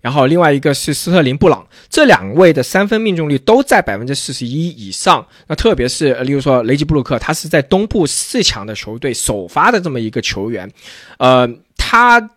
[0.00, 5.26] 然后另外一个是斯特林布朗，这两位的三分命中率都在百分之四十一以上。
[5.48, 10.70] 那特别是例如说雷吉布鲁克，他是在东部四强的球队首发的这么一个球员，
[11.18, 12.30] 呃，他。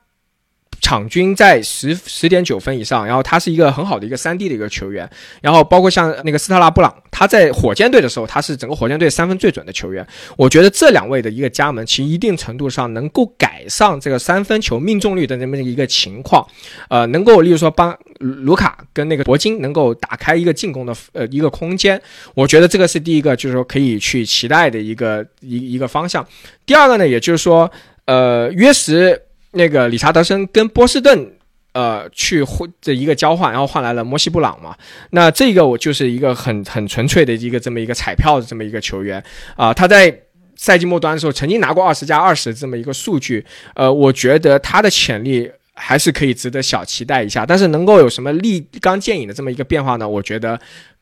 [0.89, 5.07] 场均在十十点九分以上，然后他是一个很好的一个三 D 的一个球员，
[5.39, 10.03] 然后包括像那个斯特拉布朗，他在火箭队的时候，他是整个火箭队三分最准的球员。
[10.35, 16.43] 我觉得这两位的一个加盟，其实一定程度上能够改善这个三分球命中率的这么一个情况，
[16.89, 22.01] 呃，能够例如说帮卢卡跟那个铂金能够打开一个进攻的呃一个空间。
[22.33, 26.25] 我觉得这个是第一个，就是说可以去期待的一个一一个方向。
[26.65, 27.69] 第二个呢，也就是说，
[28.05, 29.21] 呃，约什。
[29.51, 31.33] 那个理查德森跟波士顿，
[31.73, 34.75] 呃，去换这一个交换，然后换来了摩西布朗嘛。
[35.11, 39.23] 那这个我就是一个很很纯粹的一个这么一个彩票的这么一个球员
[39.55, 39.73] 啊。
[39.73, 40.15] 他在
[40.55, 43.45] 赛季末端的时候曾经拿过二十加二十这么一个数据，
[43.75, 47.45] 呃，我觉得他的潜力还是可以值得小期待一下。
[47.45, 50.07] 但是能够有什么立竿见影的这么一个变化呢？
[50.07, 50.59] 我觉得。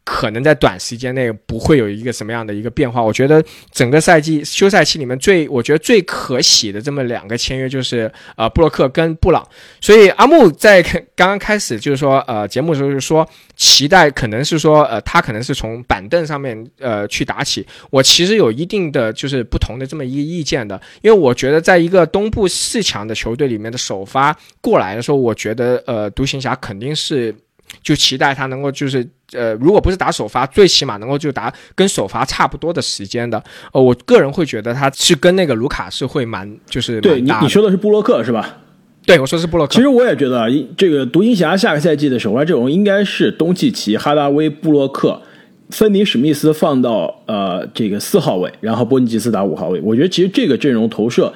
[0.09, 3.03] 可能在短时间内不会有一个什么样的一个变化。
[3.03, 3.43] 我觉得
[3.73, 9.45] 整个赛季休赛期里面最我觉得最可喜的这么两个签约就是呃布洛克跟布朗。
[9.81, 10.81] 所以阿木在
[11.13, 13.27] 刚刚开始就是说呃节目的时候就说
[13.57, 17.67] 期待可能是说呃他可能是从板凳上面呃去打起。
[17.89, 27.35] 我其实有一定的就是不同的这么一个意见的，因为我觉得在一个东部四强的球队里面的首发过来的时候，我觉得呃独行侠肯定是。
[27.87, 33.41] 就期待他能够就是呃，如果不是打首发，最起码能够就打跟首发差不多的时间的。
[33.71, 38.57] 呃，我个人会觉得他是跟那个卢卡是会蛮就是对你你说的是布洛克是吧？
[39.05, 39.73] 对，我说是布洛克。
[39.73, 45.21] 其实我也觉得这个独行侠下个赛季的首发阵容应该是东契奇、哈达威、布洛克、
[45.69, 49.79] 芬尼史密斯放到呃这个四号位，然后波尼吉斯打五号位。
[49.79, 51.33] 我觉得其实这个阵容投射。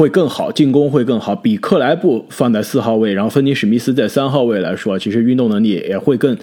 [0.00, 6.34] 会更好，进攻会更好，比克莱布放在四号位，然后芬尼史密斯在三号位来说，其实运动能力也会更，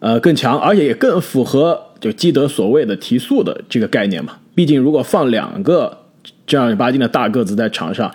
[0.00, 4.38] 呃更强，而且也更符合就基德所谓的提速的这个概念嘛。
[4.54, 5.98] 毕竟如果放两个
[6.46, 8.10] 正儿八经的大个子在场上，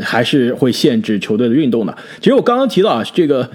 [0.00, 1.98] 还是会限制球队的运动的。
[2.20, 3.50] 其实我刚刚提到啊，这个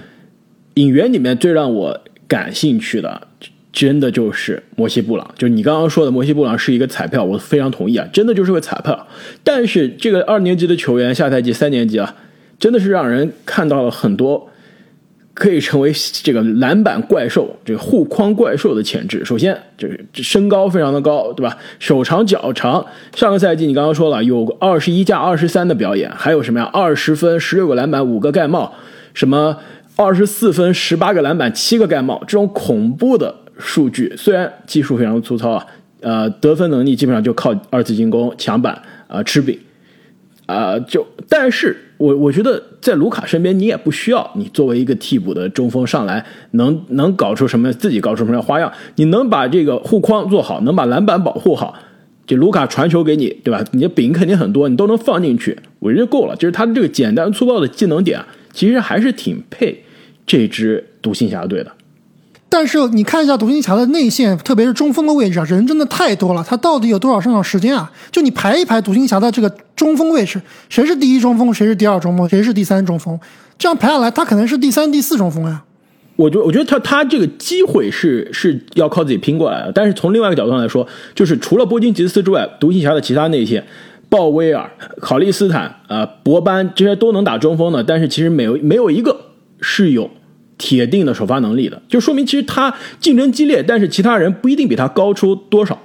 [0.74, 3.28] 引援里面最让我感兴趣的。
[3.74, 9.08] 真的就是摩西布朗，就是你刚刚说的摩西布朗是一个彩票，我非常同意啊，真的就是个彩票。
[9.42, 12.14] 但是这个二年级的球员，下赛季三年级啊，
[12.56, 14.48] 真的是让人看到了很多
[15.34, 19.24] 可以成为这个篮板怪兽、这个护框怪兽的潜质。
[19.24, 21.58] 首先就是身高非常的高，对吧？
[21.80, 22.86] 手长脚长。
[23.16, 26.70] 上个赛季你刚刚说了有二十一加二十三的表演，还有什么呀？
[26.72, 28.72] 二十分、十六个篮板、五个盖帽，
[29.14, 29.58] 什么
[29.96, 33.34] 二十四分、十八个篮板、七个盖帽，这种恐怖的。
[33.58, 35.66] 数据虽然技术非常粗糙啊，
[36.00, 39.58] 呃，得分能力基本上就靠二次进攻、抢板啊、吃饼
[40.46, 51.78] 啊，就但是我我觉得在卢卡身边，你也不需要你作为一个替补的中锋上来能能搞出什么自己搞出什么花样，你能把这个护框做好，能把篮板保护好，
[52.26, 53.64] 就卢卡传球给你，对吧？
[53.72, 56.36] 你的饼肯定很多，你都能放进去，我觉得够了。
[56.36, 58.20] 就是他的这个简单粗暴的技能点，
[58.52, 59.84] 其实还是挺配
[60.26, 61.70] 这支独行侠队的。
[62.54, 66.46] 但是你看一下独行侠的内线，特别是中锋的位置啊，人真的太多了。
[66.48, 67.90] 他到底有多少上场时间啊？
[68.12, 73.18] 就你排一排独行侠的这个中锋位置，谁是第一中锋，谁是第二中锋，谁是第三中锋？
[73.58, 75.64] 这样排下来，他可能是第三、第四中锋呀。
[76.14, 79.72] 我觉我觉得他他这个机会是是要靠自己拼过来的。
[79.74, 83.66] 但是从另外一个角度上来说，就是除了波金吉斯之外，独行侠的其他内线，
[84.08, 89.16] 鲍威尔、考利斯坦、呃博班这些都能打中锋的，但是其实没有没有一个
[89.60, 90.08] 是有。
[90.58, 95.78] 铁定的首发能力的，就说明其实他竞争激烈，但是其他人不一定比他高出多少。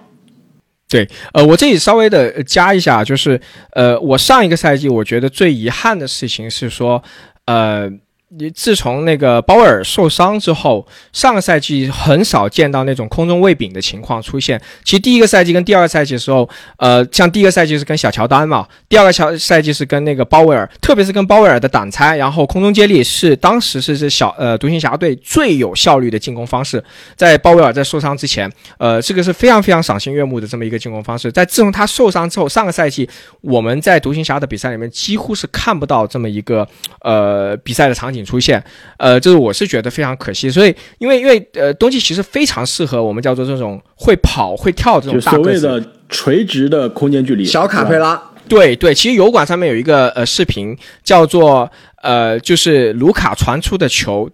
[0.90, 3.40] 对，呃，我这里稍微的加一下，就是
[3.74, 7.04] 呃，我上一个赛季我觉得最遗憾的事情是说，
[7.46, 7.92] 呃。
[8.32, 14.62] 你自从那个鲍威尔受伤之后，上个赛季很少见到那种空中喂饼的情况出现。
[14.84, 26.84] 其实第一个赛季跟第二个赛季的时候，呃，像第一个赛季是跟小乔丹嘛，第二个乔赛季是跟那个鲍威尔，特别是跟鲍威尔的挡拆，然后空中接力是当时是是小呃独行侠队最有效率的进攻方式。
[27.16, 31.32] 在鲍威尔在受伤之前，呃，这个是非常非常赏心悦目的这么一个进攻方式。
[31.32, 33.10] 在自从他受伤之后，上个赛季
[33.42, 36.68] 我们在独行侠的比赛里面几乎是看不到这么一个
[37.02, 38.19] 呃比赛的场景。
[38.24, 38.64] 出现，
[38.98, 54.30] 呃，就是我是觉得非常可惜，所以因为因为呃，冬季其实非常适合我们叫做这种会跑会跳这种所谓的垂直的空间距离，小卡佩拉，对对，其实油管上面有一个呃视频叫做呃，就是卢卡传出的球。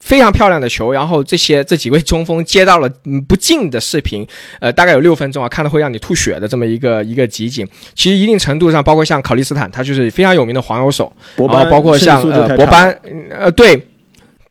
[0.00, 2.88] 非常漂亮的球，然后这些这几位中锋接到了
[3.28, 4.26] 不进的视频，
[4.60, 7.66] 呃，大概有六分钟啊，看的会让你吐血的这么一个一个集锦。
[7.94, 12.90] 其实一定程度上，包括像考利斯坦，他就是非常有名的黄油手，然后包括像呃博班，
[13.30, 13.86] 呃对。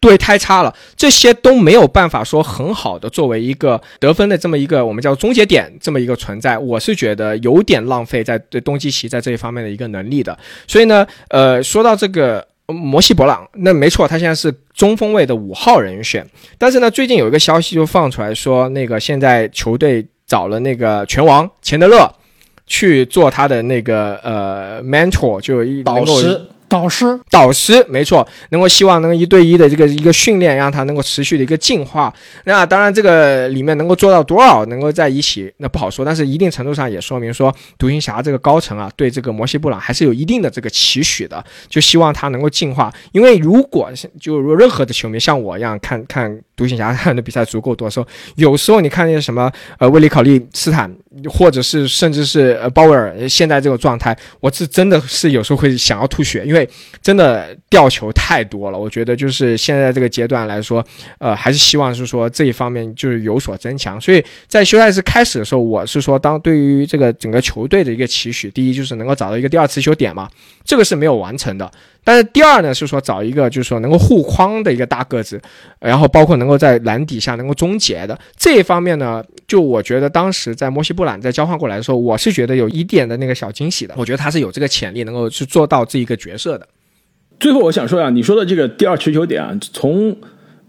[0.02, 10.38] 对，太差了，这些都没有办法说很好的作为一个得分的这么一个我们叫终结点这么一个存在，我是觉得有点浪费在对东契奇在这一方面的一个能力的。
[10.68, 16.26] 所以呢，呃，说到这个摩西博朗，那没错，他现在是中锋位的五号人选，
[16.58, 22.12] 但是呢，最近有一个消息就放出来说，那个现在球队找了那个拳王钱德勒
[22.66, 26.42] 去做他的那个呃 mentor，就一导师。
[26.76, 32.14] 导师，导师，没错，能够希望能够一对一的这个一个训练，让他能够持续的一个进化。
[32.44, 36.04] 那当然，这个里面能够做到多少，能够在一起，那不好说。
[36.04, 42.94] 但是一定程度上也说明说，独行侠这个高层啊，对这个摩西布朗还是有一定的这个期许的，就希望他能够进化。
[43.14, 50.94] 因为如果就如任何的球迷像我一样看看独行侠看的比赛足够多的时候，有时候你看那什么呃威利考利斯坦，
[51.30, 56.68] 或者是甚至是呃鲍威尔现在这个状态，我是真的是有时候会想要吐血，因为。
[57.02, 60.84] 真的掉球太多了，我觉得就是现在这个阶段来说，
[61.20, 64.02] 呃，还是希望是说这一方面就是有所增强。
[64.02, 70.28] 所以在休赛期开始的时候，我是说，当对于这个整个球队的一个期许，第一就是能够找到一个第二次球点嘛，
[70.64, 71.72] 这个是没有完成的。
[72.04, 75.40] 但是第二呢，是说找一个就是说能够护框的一个大个子，
[75.80, 83.96] 然后包括能能够在篮底下能够终结的这一方面呢，就我觉得当时在摩西布朗在交换过来的时候，我是觉得有一点的那个小惊喜的。
[83.98, 86.68] 我觉得他是有这个潜力能够去做到这一个角色的。
[87.40, 90.16] 最后我想说呀，你说的这个第二持球点啊，从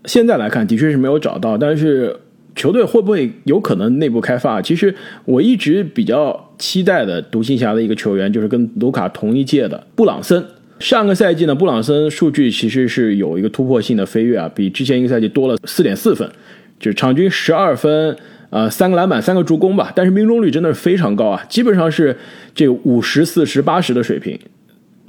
[0.07, 2.19] 现在来看的确是没有找到，但是
[2.55, 4.63] 球队会不会有可能内部开发？
[4.63, 4.95] 其实
[5.27, 10.43] 我一直比较期待的独行侠的一个球员，就是跟卢卡同一届的布朗森。
[10.79, 16.31] 上个赛季呢，布朗森数据其实是有一个突破性的飞跃啊，比之前一个赛季多了四点四分，
[16.79, 18.17] 就是场均十二分，
[18.51, 19.91] 呃，三个篮板，三个助攻吧。
[19.97, 22.17] 但是命中率真的是非常高啊，基本上是
[22.55, 24.39] 这五十四十八十的水平。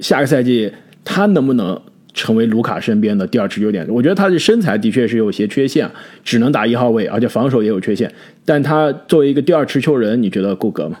[0.00, 0.72] 下个赛季
[1.04, 1.78] 他能不能
[2.14, 3.86] 成为卢卡身边的第二持球点？
[3.88, 5.88] 我觉得他的身材的确是有些缺陷，
[6.24, 8.10] 只能打一号位，而且防守也有缺陷。
[8.44, 10.98] 但他作为一个第二持球人，你觉得够格吗？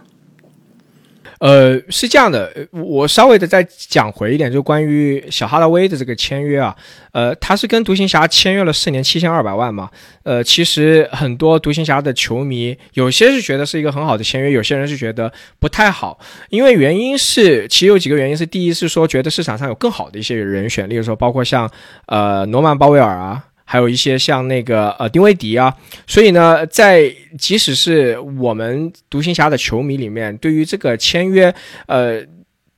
[1.40, 6.76] 呃，是这样的，我稍微的再讲回一点，就关于小哈达威的这个签约啊，
[7.12, 9.88] 呃，他是跟独行侠签约了四年七千二百万嘛，
[10.24, 16.18] 呃，其实很多独行侠的球迷有些是觉得是一个很好的签约，有些人是觉得不太好，
[16.50, 21.70] 因为原因是其实有几个原因，是第一是说觉得市场上有更好的一些人选，例如说包括像
[22.06, 23.44] 呃诺曼鲍威尔啊。
[23.70, 31.54] 还有一些像那个呃丁威迪啊，所以呢，在即使是我们独行侠的球迷里面，对于这个签约，
[31.86, 32.22] 呃，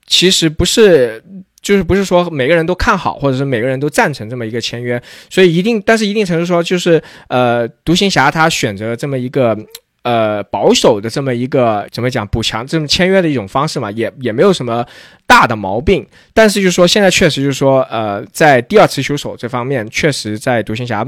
[0.08, 1.22] 其实不是
[1.60, 9.56] 就是不是说每个人都看好，或者是每个人都赞成这么一个签约，所以一定，但是一定程度说，就是呃独行侠他选择这么一个。
[10.02, 14.84] 呃，保守的这么一个怎么讲补强这么签约的一种方式嘛，也也没有什么
[15.26, 16.06] 大的毛病。
[16.32, 21.06] 但是就是说，现在确实就是说，呃，在第二次球手这方面，确实在独行侠，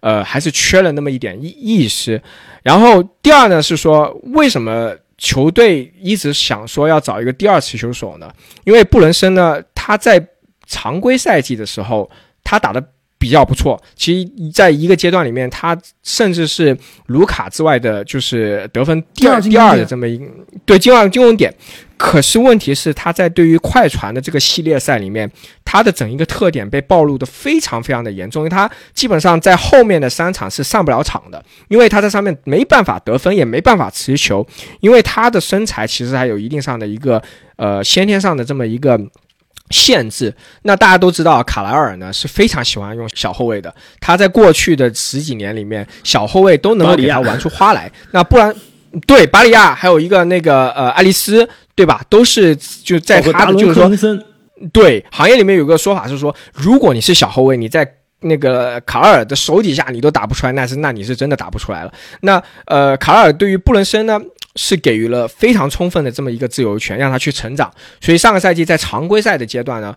[0.00, 2.20] 呃，还是缺了那么一点意意识。
[2.62, 8.28] 然后第二呢，是说为什么球队一直想说要找一个第二次球手呢？
[8.64, 10.26] 因为布伦森呢，他在
[10.66, 12.10] 常规赛季的时候，
[12.42, 12.84] 他打的。
[13.24, 20.20] 比较不错，其实在一个阶段里面，他甚至是卢卡之外的，就是得分第二第二的这么一
[20.66, 21.50] 对进攻进攻点。
[21.96, 25.30] 可是问题是，他在对于快船的这个系列赛里面，
[25.64, 34.46] 他的整一个特点被暴露的非常非常的严重，因为他基本上在后面的三场是上不了场的，因为他在上面没办法得分，也没办法持球，
[34.80, 37.22] 因为他的身材其实还有一定上的一个
[37.56, 39.00] 呃先天上的这么一个。
[39.70, 43.74] 限制，那大家都知道，卡莱尔呢是非常喜欢用小后卫的。
[44.00, 47.90] 他在过去的十几年里面，小后卫都能够给他玩出花来。
[48.12, 48.54] 那不然，
[49.06, 52.02] 对巴里亚还有一个那个呃爱丽丝，对吧？
[52.08, 53.90] 都是就在他的就是说，
[54.72, 57.90] 对行业里面有个说法是说，如果你是小后卫，你在
[58.24, 61.92] 那个卡尔的手底下你都打不出来，那是那你是真的打不出来了。
[62.20, 64.20] 那呃，卡尔对于布伦森呢？
[64.56, 67.68] 是给予了非常充分的这么一个自由权，让他去成长。
[68.00, 69.92] 所以上个赛季在常规赛的阶段呢，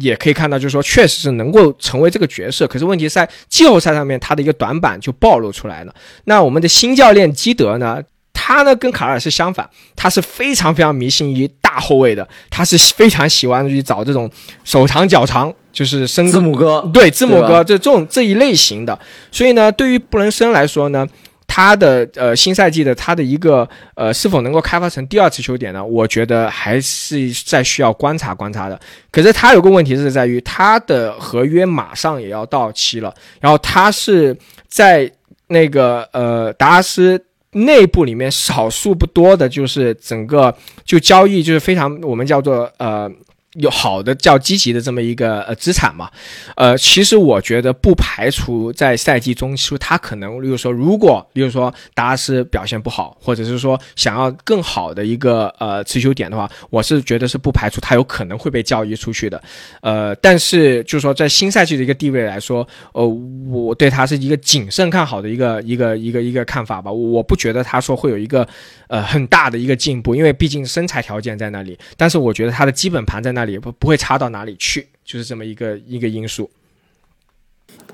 [0.00, 2.66] 也可以看到，就是说确实是能够成为这个角色。
[2.66, 5.94] 可是问题在季后赛上面，他的一个短板就暴露出来了。
[6.24, 8.02] 那我们的新教练基德呢，
[8.32, 14.30] 他呢跟卡尔是相反，他是非常非常迷信于大后卫的，他是非常喜欢去找这种
[14.64, 18.98] 手长脚长，就是生字母哥，对字母哥这这种这一类型的。
[19.30, 21.06] 所以呢，对于布伦森来说呢。
[21.50, 25.82] 他的呃新赛季的他的一个呃是否能够开发成第二次球点呢？
[25.82, 28.78] 我觉得还是在需要观察观察的。
[29.10, 34.36] 可是他有个问题是在于他的合约马上也要到期了，然后他是
[34.68, 35.10] 在
[35.46, 37.18] 那个呃达拉斯
[37.52, 40.54] 内部里面少数不多的，就是整个
[40.84, 43.10] 就交易就是非常我们叫做呃
[43.54, 46.10] 有好的较积极的这么一个呃资产嘛，
[46.54, 59.42] 呃，其实我觉得不排除在赛季中期他可能，例如说，如果例如说达拉斯表现不好，或者是说想要更好的一个呃持球点的话，我是觉得是不排除他有可能会被交易出去的，
[59.80, 63.06] 呃，但是就是说在新赛季的一个地位来说，呃，
[63.50, 68.46] 我对他是一个谨慎看好的一个一个一个一个看法吧，我不觉得他说会有一个
[68.88, 73.58] 呃很大的一个进步，因为毕竟身材条件在那里，但是我觉得他的基本盘在那那里。
[73.58, 76.50] 不不会差到哪里去，就是这么一个一个因素。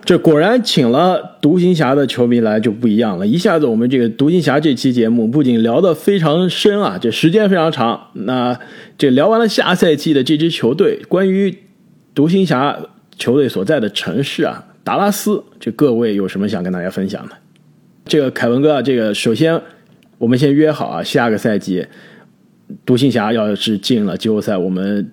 [0.05, 8.09] 这果然请了独行侠的球迷来就不一样了，一下子我们这个独行侠这期节目不仅聊得非常深啊，这时间非常长。
[8.12, 8.59] 那
[8.99, 11.59] 这聊完了下赛季的这支球队，关于
[12.14, 12.78] 独行侠
[13.16, 17.36] 球队所在的城市啊，达拉斯，这各位有什么想跟大家分享的？
[18.05, 19.61] 这个凯文哥啊，这个首先
[20.18, 21.86] 我们先约好啊，下个赛季
[22.84, 25.10] 独行侠要是进了季后赛，我们。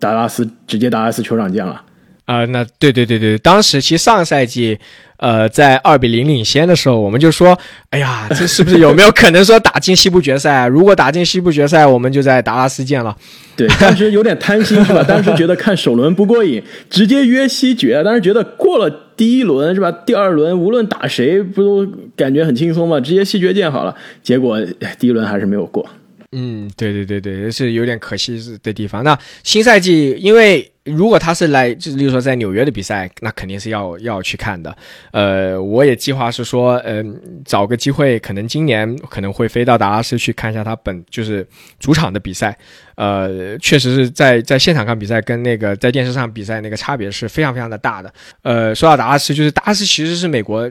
[0.00, 1.78] 达拉斯直接达拉斯酋长见了
[2.24, 2.42] 啊！
[2.46, 4.78] 那对对对对，当时其实上个赛季，
[5.18, 7.58] 呃，在二比零领先的时候，我们就说，
[7.90, 10.66] 哎呀，这是不是 有没有可能说打进西部决赛？
[10.68, 13.14] 如果打进西部决赛，我们就在达拉斯见了。
[13.54, 15.04] 对，当时有点贪心是吧？
[15.04, 18.02] 当时觉得看首轮不过瘾，直接约西决。
[18.02, 19.92] 当时觉得过了第一轮是吧？
[19.92, 21.86] 第二轮无论打谁，不都
[22.16, 22.98] 感觉很轻松吗？
[22.98, 23.94] 直接西决见好了。
[24.22, 24.58] 结果
[24.98, 25.86] 第一轮还是没有过。
[26.32, 29.02] 嗯，对对对对，是有点可惜的地方。
[29.02, 34.76] 那新赛季，因为如果他是来，就是例如说在纽约的比赛，那肯定是要要去看的。
[35.10, 41.44] 呃，我也计划是说，嗯，找个机会，可能今年可能会飞到达拉斯去看一下他本就是
[41.80, 42.56] 主场的比赛。
[42.94, 48.14] 呃，确实是在在现场看比赛，跟那个在电视上比赛那个差别是非常非常的大的。
[48.42, 50.70] 呃，说到达拉斯，就是达拉斯其实是美国。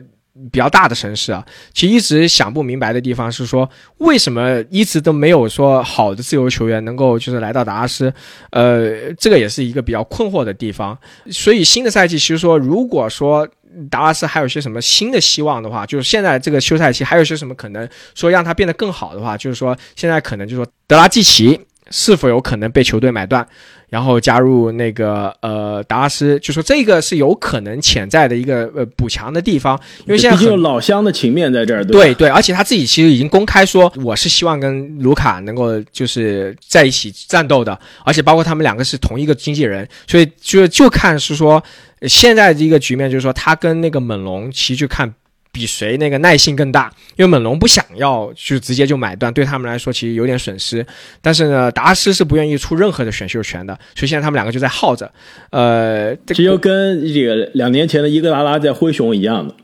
[0.50, 3.68] 比较大的城市啊，其实一直想不明白的地方是说，
[3.98, 8.12] 为什么一直都没有说好的自由球员能够就是来到达拉斯，
[8.50, 10.96] 呃，这个也是一个比较困惑的地方。
[11.30, 13.46] 所以新的赛季其实说，如果说
[13.88, 21.60] 达拉斯还有些什么新的希望的话，就是现在这个休赛期还有些什么可能说让他变得更好的话，就是说现在可能就是说德拉季奇
[21.90, 23.46] 是否有可能被球队买断？
[23.88, 29.76] 然后加入那个呃达拉斯，就说这个是有可能潜在的一个呃补强的地方，
[30.06, 41.60] 因为现在毕竟有老乡的情面在这儿，对对，而且他自己其实已经公开说，我是希望跟卢卡能够就是在一起战斗的，而且包括他们两个是同一个经纪人，所以就就看是说
[42.02, 45.12] 现在的一个局面，就是说他跟那个猛龙其实就看。
[45.52, 50.86] 比谁那个耐性更大，因为猛龙不想要就直接就买断，对他们来说其实有点损失。
[51.20, 55.10] 但是呢，达斯是不愿意出任何的选秀权的，所以现在他们两个就在耗着。
[55.50, 59.54] 呃，这就跟这个两年前的伊戈达拉在灰熊一样的。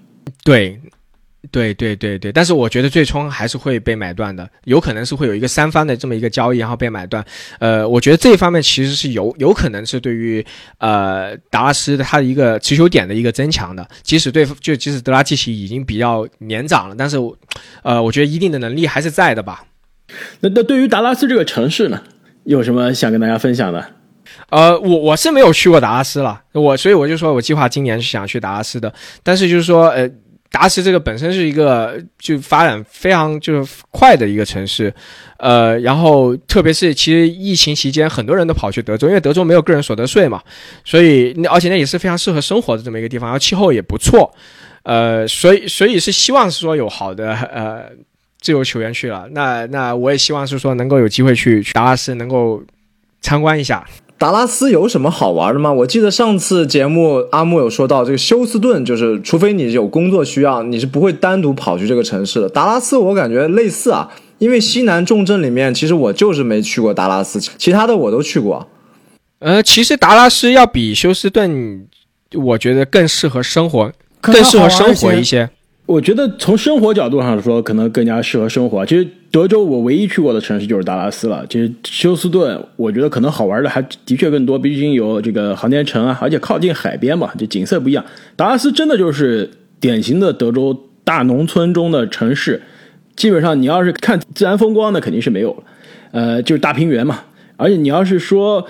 [0.45, 0.81] 对。
[1.51, 7.25] 对对对对，但是我觉得最终还是会被买断的，有可能是会有一个三方的这么一个交易，然后被买断。
[7.59, 10.45] 呃，我觉得这一方面其实是有有可能是对于
[10.79, 17.17] 呃达拉斯的他的一个持球点的一个增强的，即使对就即使德拉季奇已经比较年长了，但是
[17.83, 19.65] 呃，我觉得一定的能力还是在的吧。
[20.41, 22.03] 那那对于达拉斯这个城市呢，
[22.45, 23.87] 有什么想跟大家分享的？
[24.51, 28.93] 呃，我我是没有去过达拉斯了，我所以我就说我计划今年是想去达拉斯的，
[29.23, 30.11] 但是就是说呃。
[30.57, 34.93] 达斯这个本身是一个就发展非常就是快的一个城市，
[35.39, 40.43] 呃，然后特别是其实疫情期间很多人都跑去德州，因为德州没有个人所得税嘛，
[40.83, 44.35] 所以那而且那也是非常适合生活的这么一个地方，然后气候也不错，
[44.85, 47.85] 呃，所以所以是希望是说有好的呃
[48.41, 52.63] 自由球员去了，那那我也希望是说能够有机会去达拉斯能够
[53.21, 53.87] 参观一下。
[54.19, 55.71] 达拉斯有什么好玩的吗？
[55.71, 62.49] 我记得上次节目阿木有说到，这个休斯顿就是，除非你有工作需要，你是不会单独跑去这个城市的。
[62.49, 64.09] 达拉斯我感觉类似啊，
[64.39, 68.67] 因为西南重镇里面，其实我就是没去过达拉斯，其他的我都去过。
[69.41, 71.87] 呃，其实达拉斯要比休斯顿，
[72.35, 73.93] 我觉得更适合生活，
[74.23, 75.51] 更适合生活一些。
[75.85, 78.85] 我觉得从生活角度上说，可能更加适合生活。
[78.87, 79.07] 其实
[79.37, 81.45] 德州我唯一去过的城市就是达拉斯了。
[81.47, 88.03] 其实休斯顿，我觉得可能好玩的还的确更多，毕竟有这个航天城啊，而且靠近海边嘛，这景色不一样。
[88.35, 92.63] 达拉斯真的就是典型的德州大农村中的城市，
[93.15, 95.63] 基本上你要是看自然风光，那肯定是没有了。
[96.13, 97.21] 呃，就是大平原嘛。
[97.59, 98.67] 而且你要是说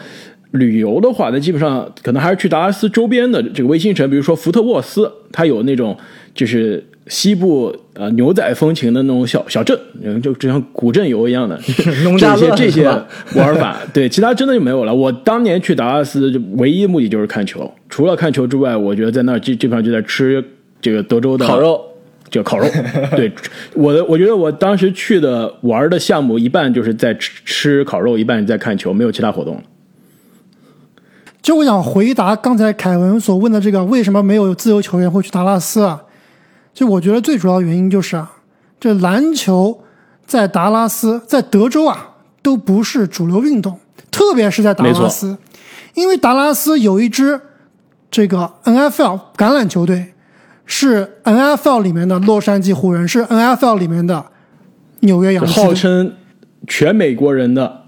[0.51, 5.97] 旅游的话，那基本上可能还是去达拉斯周边的这个卫星城，比如说福特沃斯，它有那种
[6.35, 6.85] 就是。
[7.09, 9.79] 西部呃牛仔风情的那种小小镇，
[10.21, 11.57] 就就像古镇游一样的，
[12.19, 12.85] 这些这些
[13.35, 14.93] 玩法， 对，其他真的就没有了。
[14.93, 20.45] 我当年去达拉斯，就唯一目的就是看球，除了看球之外，我觉得在那儿基基本上就在吃
[20.81, 21.81] 这个德州的烤肉，
[22.29, 22.67] 叫烤肉。
[23.13, 23.31] 对，
[23.75, 29.63] 我的我觉得我当时去的玩的项目一半就是在吃吃烤肉，一半在看球，没有其他活动。
[31.41, 36.03] 就我想回答刚才凯文所问的这个，为什么没有自由球员会去达拉斯啊？
[36.77, 38.31] 就我觉得最主要原因就是啊，
[38.79, 39.83] 这篮球
[40.27, 45.39] 在达拉斯、在德州啊都不是主流运动，特别是在达拉斯，
[45.95, 47.41] 因为达拉斯有一支
[48.11, 50.13] 这个 NFL 橄榄球队，
[50.67, 54.27] 是 NFL 里面的洛杉矶湖人，是 NFL 里面的
[55.01, 56.13] 纽约洋基，号称
[56.69, 57.85] 全美国人的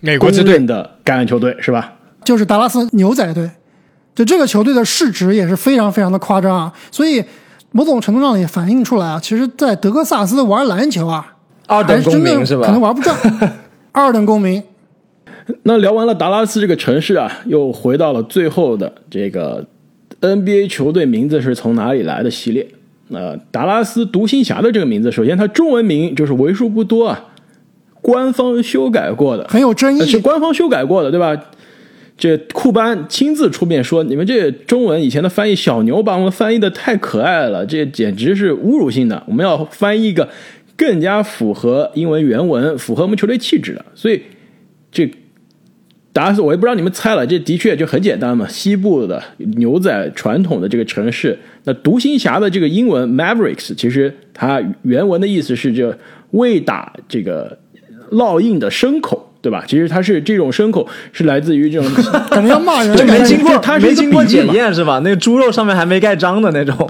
[0.00, 0.58] 美国之队。
[0.60, 1.92] 的橄榄球队是吧？
[2.24, 3.50] 就是达拉斯牛仔队，
[4.14, 7.22] 就这个球队的市值也是非常非常的夸张啊，所以
[7.72, 11.34] 某种程度上也反映出来啊，其实，在德克萨斯玩篮球啊，
[11.66, 12.66] 二等公民是吧？
[12.66, 13.16] 可能玩不转，
[13.92, 14.62] 二等公民。
[15.64, 19.66] 那聊完了达拉斯这个城市啊，又回到了最后的这个
[20.20, 22.68] NBA 球队名字是从哪里来的系列。
[23.10, 27.24] 呃，达拉斯独行侠的这个名字，首先它中文名就是为数不多啊，
[28.00, 31.36] 官方修改过的，很有争议，是官方修改过的，对吧？
[32.16, 39.20] 这库班亲自出面说：“你们这中文以前的翻译小牛把我们翻译的太可爱了，这简直是侮辱性的。
[39.26, 40.28] 我们要翻译一个
[40.76, 43.84] 更加符合英文原文、符合我们球队气质的。
[43.96, 44.22] 所以
[44.92, 45.10] 这
[46.12, 48.46] 达拉斯，我也不知道你们猜了，这的确就很简单嘛。
[48.46, 49.20] 西部的
[49.56, 55.98] 牛仔传统的这个城市，那独行侠的这个英文 Mavericks，其实它原文的意思是这
[56.32, 57.58] 未打这个
[58.12, 59.64] 烙印的牲口。”对吧？
[59.66, 61.90] 其实它是这种牲口，是来自于这种
[62.30, 65.00] 可能要骂人，没经过，它没经过检验是吧？
[65.02, 66.88] 那个猪肉上面还没盖章的那种，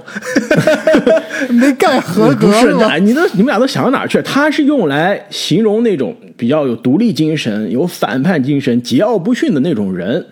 [1.48, 2.48] 没盖合格。
[2.48, 4.24] 不是，你都你们俩都想到哪去了？
[4.24, 10.26] 它是用来形容那种比较有独立精神、有反叛精神、桀骜不驯的那种人，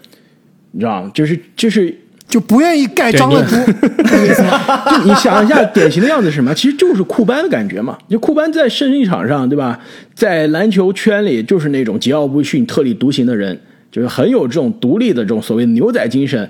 [0.72, 1.10] 你知道吗？
[1.14, 1.99] 就是就是。
[2.30, 3.56] 就不愿意盖章的猪，
[4.06, 6.54] 就你想一下，典型的样子是什么？
[6.54, 7.98] 其实就是库班的感觉嘛。
[8.08, 9.78] 就库班在胜利场上，对吧？
[10.14, 13.60] 在篮球圈里就是那种桀骜不驯、特立独行的人，
[13.90, 16.48] 就是很有这种独立的这种所谓牛仔精神。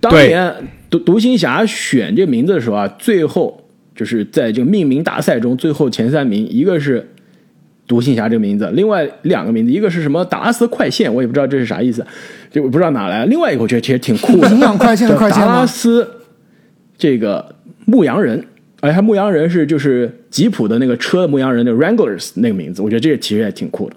[0.00, 0.52] 当年
[0.90, 7.08] 独独行侠选这名字的时候啊，最后就是在这个命名大赛中，最后前三名一个是。
[7.88, 12.06] 独行侠这个名字，另外两个名字，一个是什么达拉斯快线，我也不知道这是啥意思，
[12.52, 13.24] 就不知道哪来。
[13.24, 16.08] 另外一个我觉得其实挺酷的， 营养快线的快线达拉斯
[16.96, 17.54] 这个
[17.86, 18.44] 牧羊人，
[18.80, 23.96] 哎，他牧羊人是就是吉普的那个车牧羊人的 Wranglers 那个名字，我觉得这个其实也挺酷的。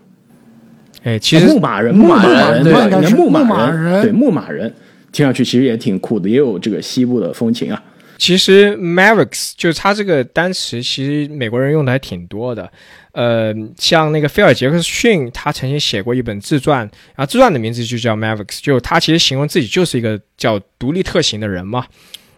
[1.04, 2.74] 哎，其实牧马人，牧马人，对，
[3.14, 4.72] 牧马人，对，牧马人，
[5.12, 7.84] 听上去其实也挺酷的，也有这个西部的风情啊。
[8.18, 12.72] 其实 Mavericks 就是他这个单词，其实美国人用的还挺多的。
[13.14, 16.80] 呃，像那个菲尔杰克逊，他曾经写过一本自传，
[17.16, 21.86] 然后自传的名字就叫 Mavericks，就他其实形容自己就是一个叫独立特行的人嘛。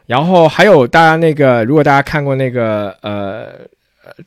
[0.05, 3.67] 然后还有大家那个，如果大家看过那个呃。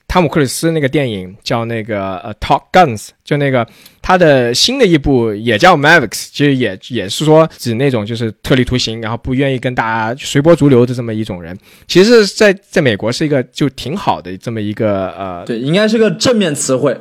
[0.09, 3.67] 汤姆克里斯那个电影叫那个呃《Talk Guns》，就那个
[4.01, 11.55] 他的新的一部也叫《Mavericks》，其实也也是说指那种就是特立独行，然后不愿意跟大家随波逐流的这么一种人。
[11.87, 16.99] 其实，在在美国是一个就挺好的这么一个呃，对，应该是个正面词汇，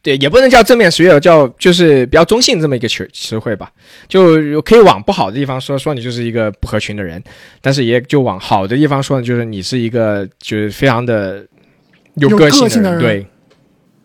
[0.00, 3.70] 对，也不能叫正面词汇，叫就是比较中性这么一个词词汇吧。
[4.08, 7.20] 就可以往不好的地方说，说你就是一个不合群的人；
[7.60, 11.46] 但是也就往好的地方说呢，就是你是一个就是非常的。
[12.18, 13.26] 有个性的人，对，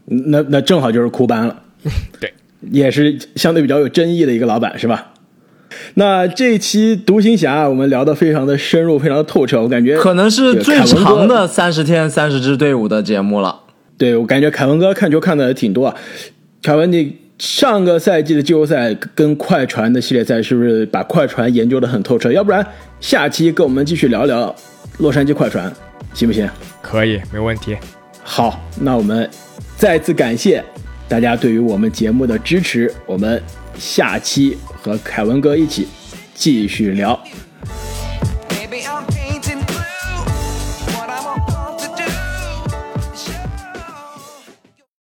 [0.05, 1.63] 那那正好就是库班了，
[2.19, 2.33] 对，
[2.71, 5.09] 也是相对比较有争议的一个老板，是吧？
[5.95, 13.59] 那这期独行侠我们聊的非常的深入，非常的透彻，我感觉可能是最长的三十天三十支队伍的节目了。
[13.97, 15.95] 对我感觉凯文哥看球看的也挺多啊。
[16.61, 22.31] 凯文，你上个赛季的季后赛跟快船的系列赛是不是把快船研究的很透彻？
[22.31, 22.65] 要不然
[22.99, 24.53] 下期跟我们继续聊聊
[24.99, 25.73] 洛杉矶快船，
[26.13, 26.47] 行不行？
[26.83, 27.75] 可以，没问题。
[28.23, 29.29] 好，那我们
[29.77, 30.63] 再次感谢
[31.07, 32.91] 大家对于我们节目的支持。
[33.05, 33.41] 我们
[33.77, 35.87] 下期和凯文哥一起
[36.33, 37.21] 继续聊。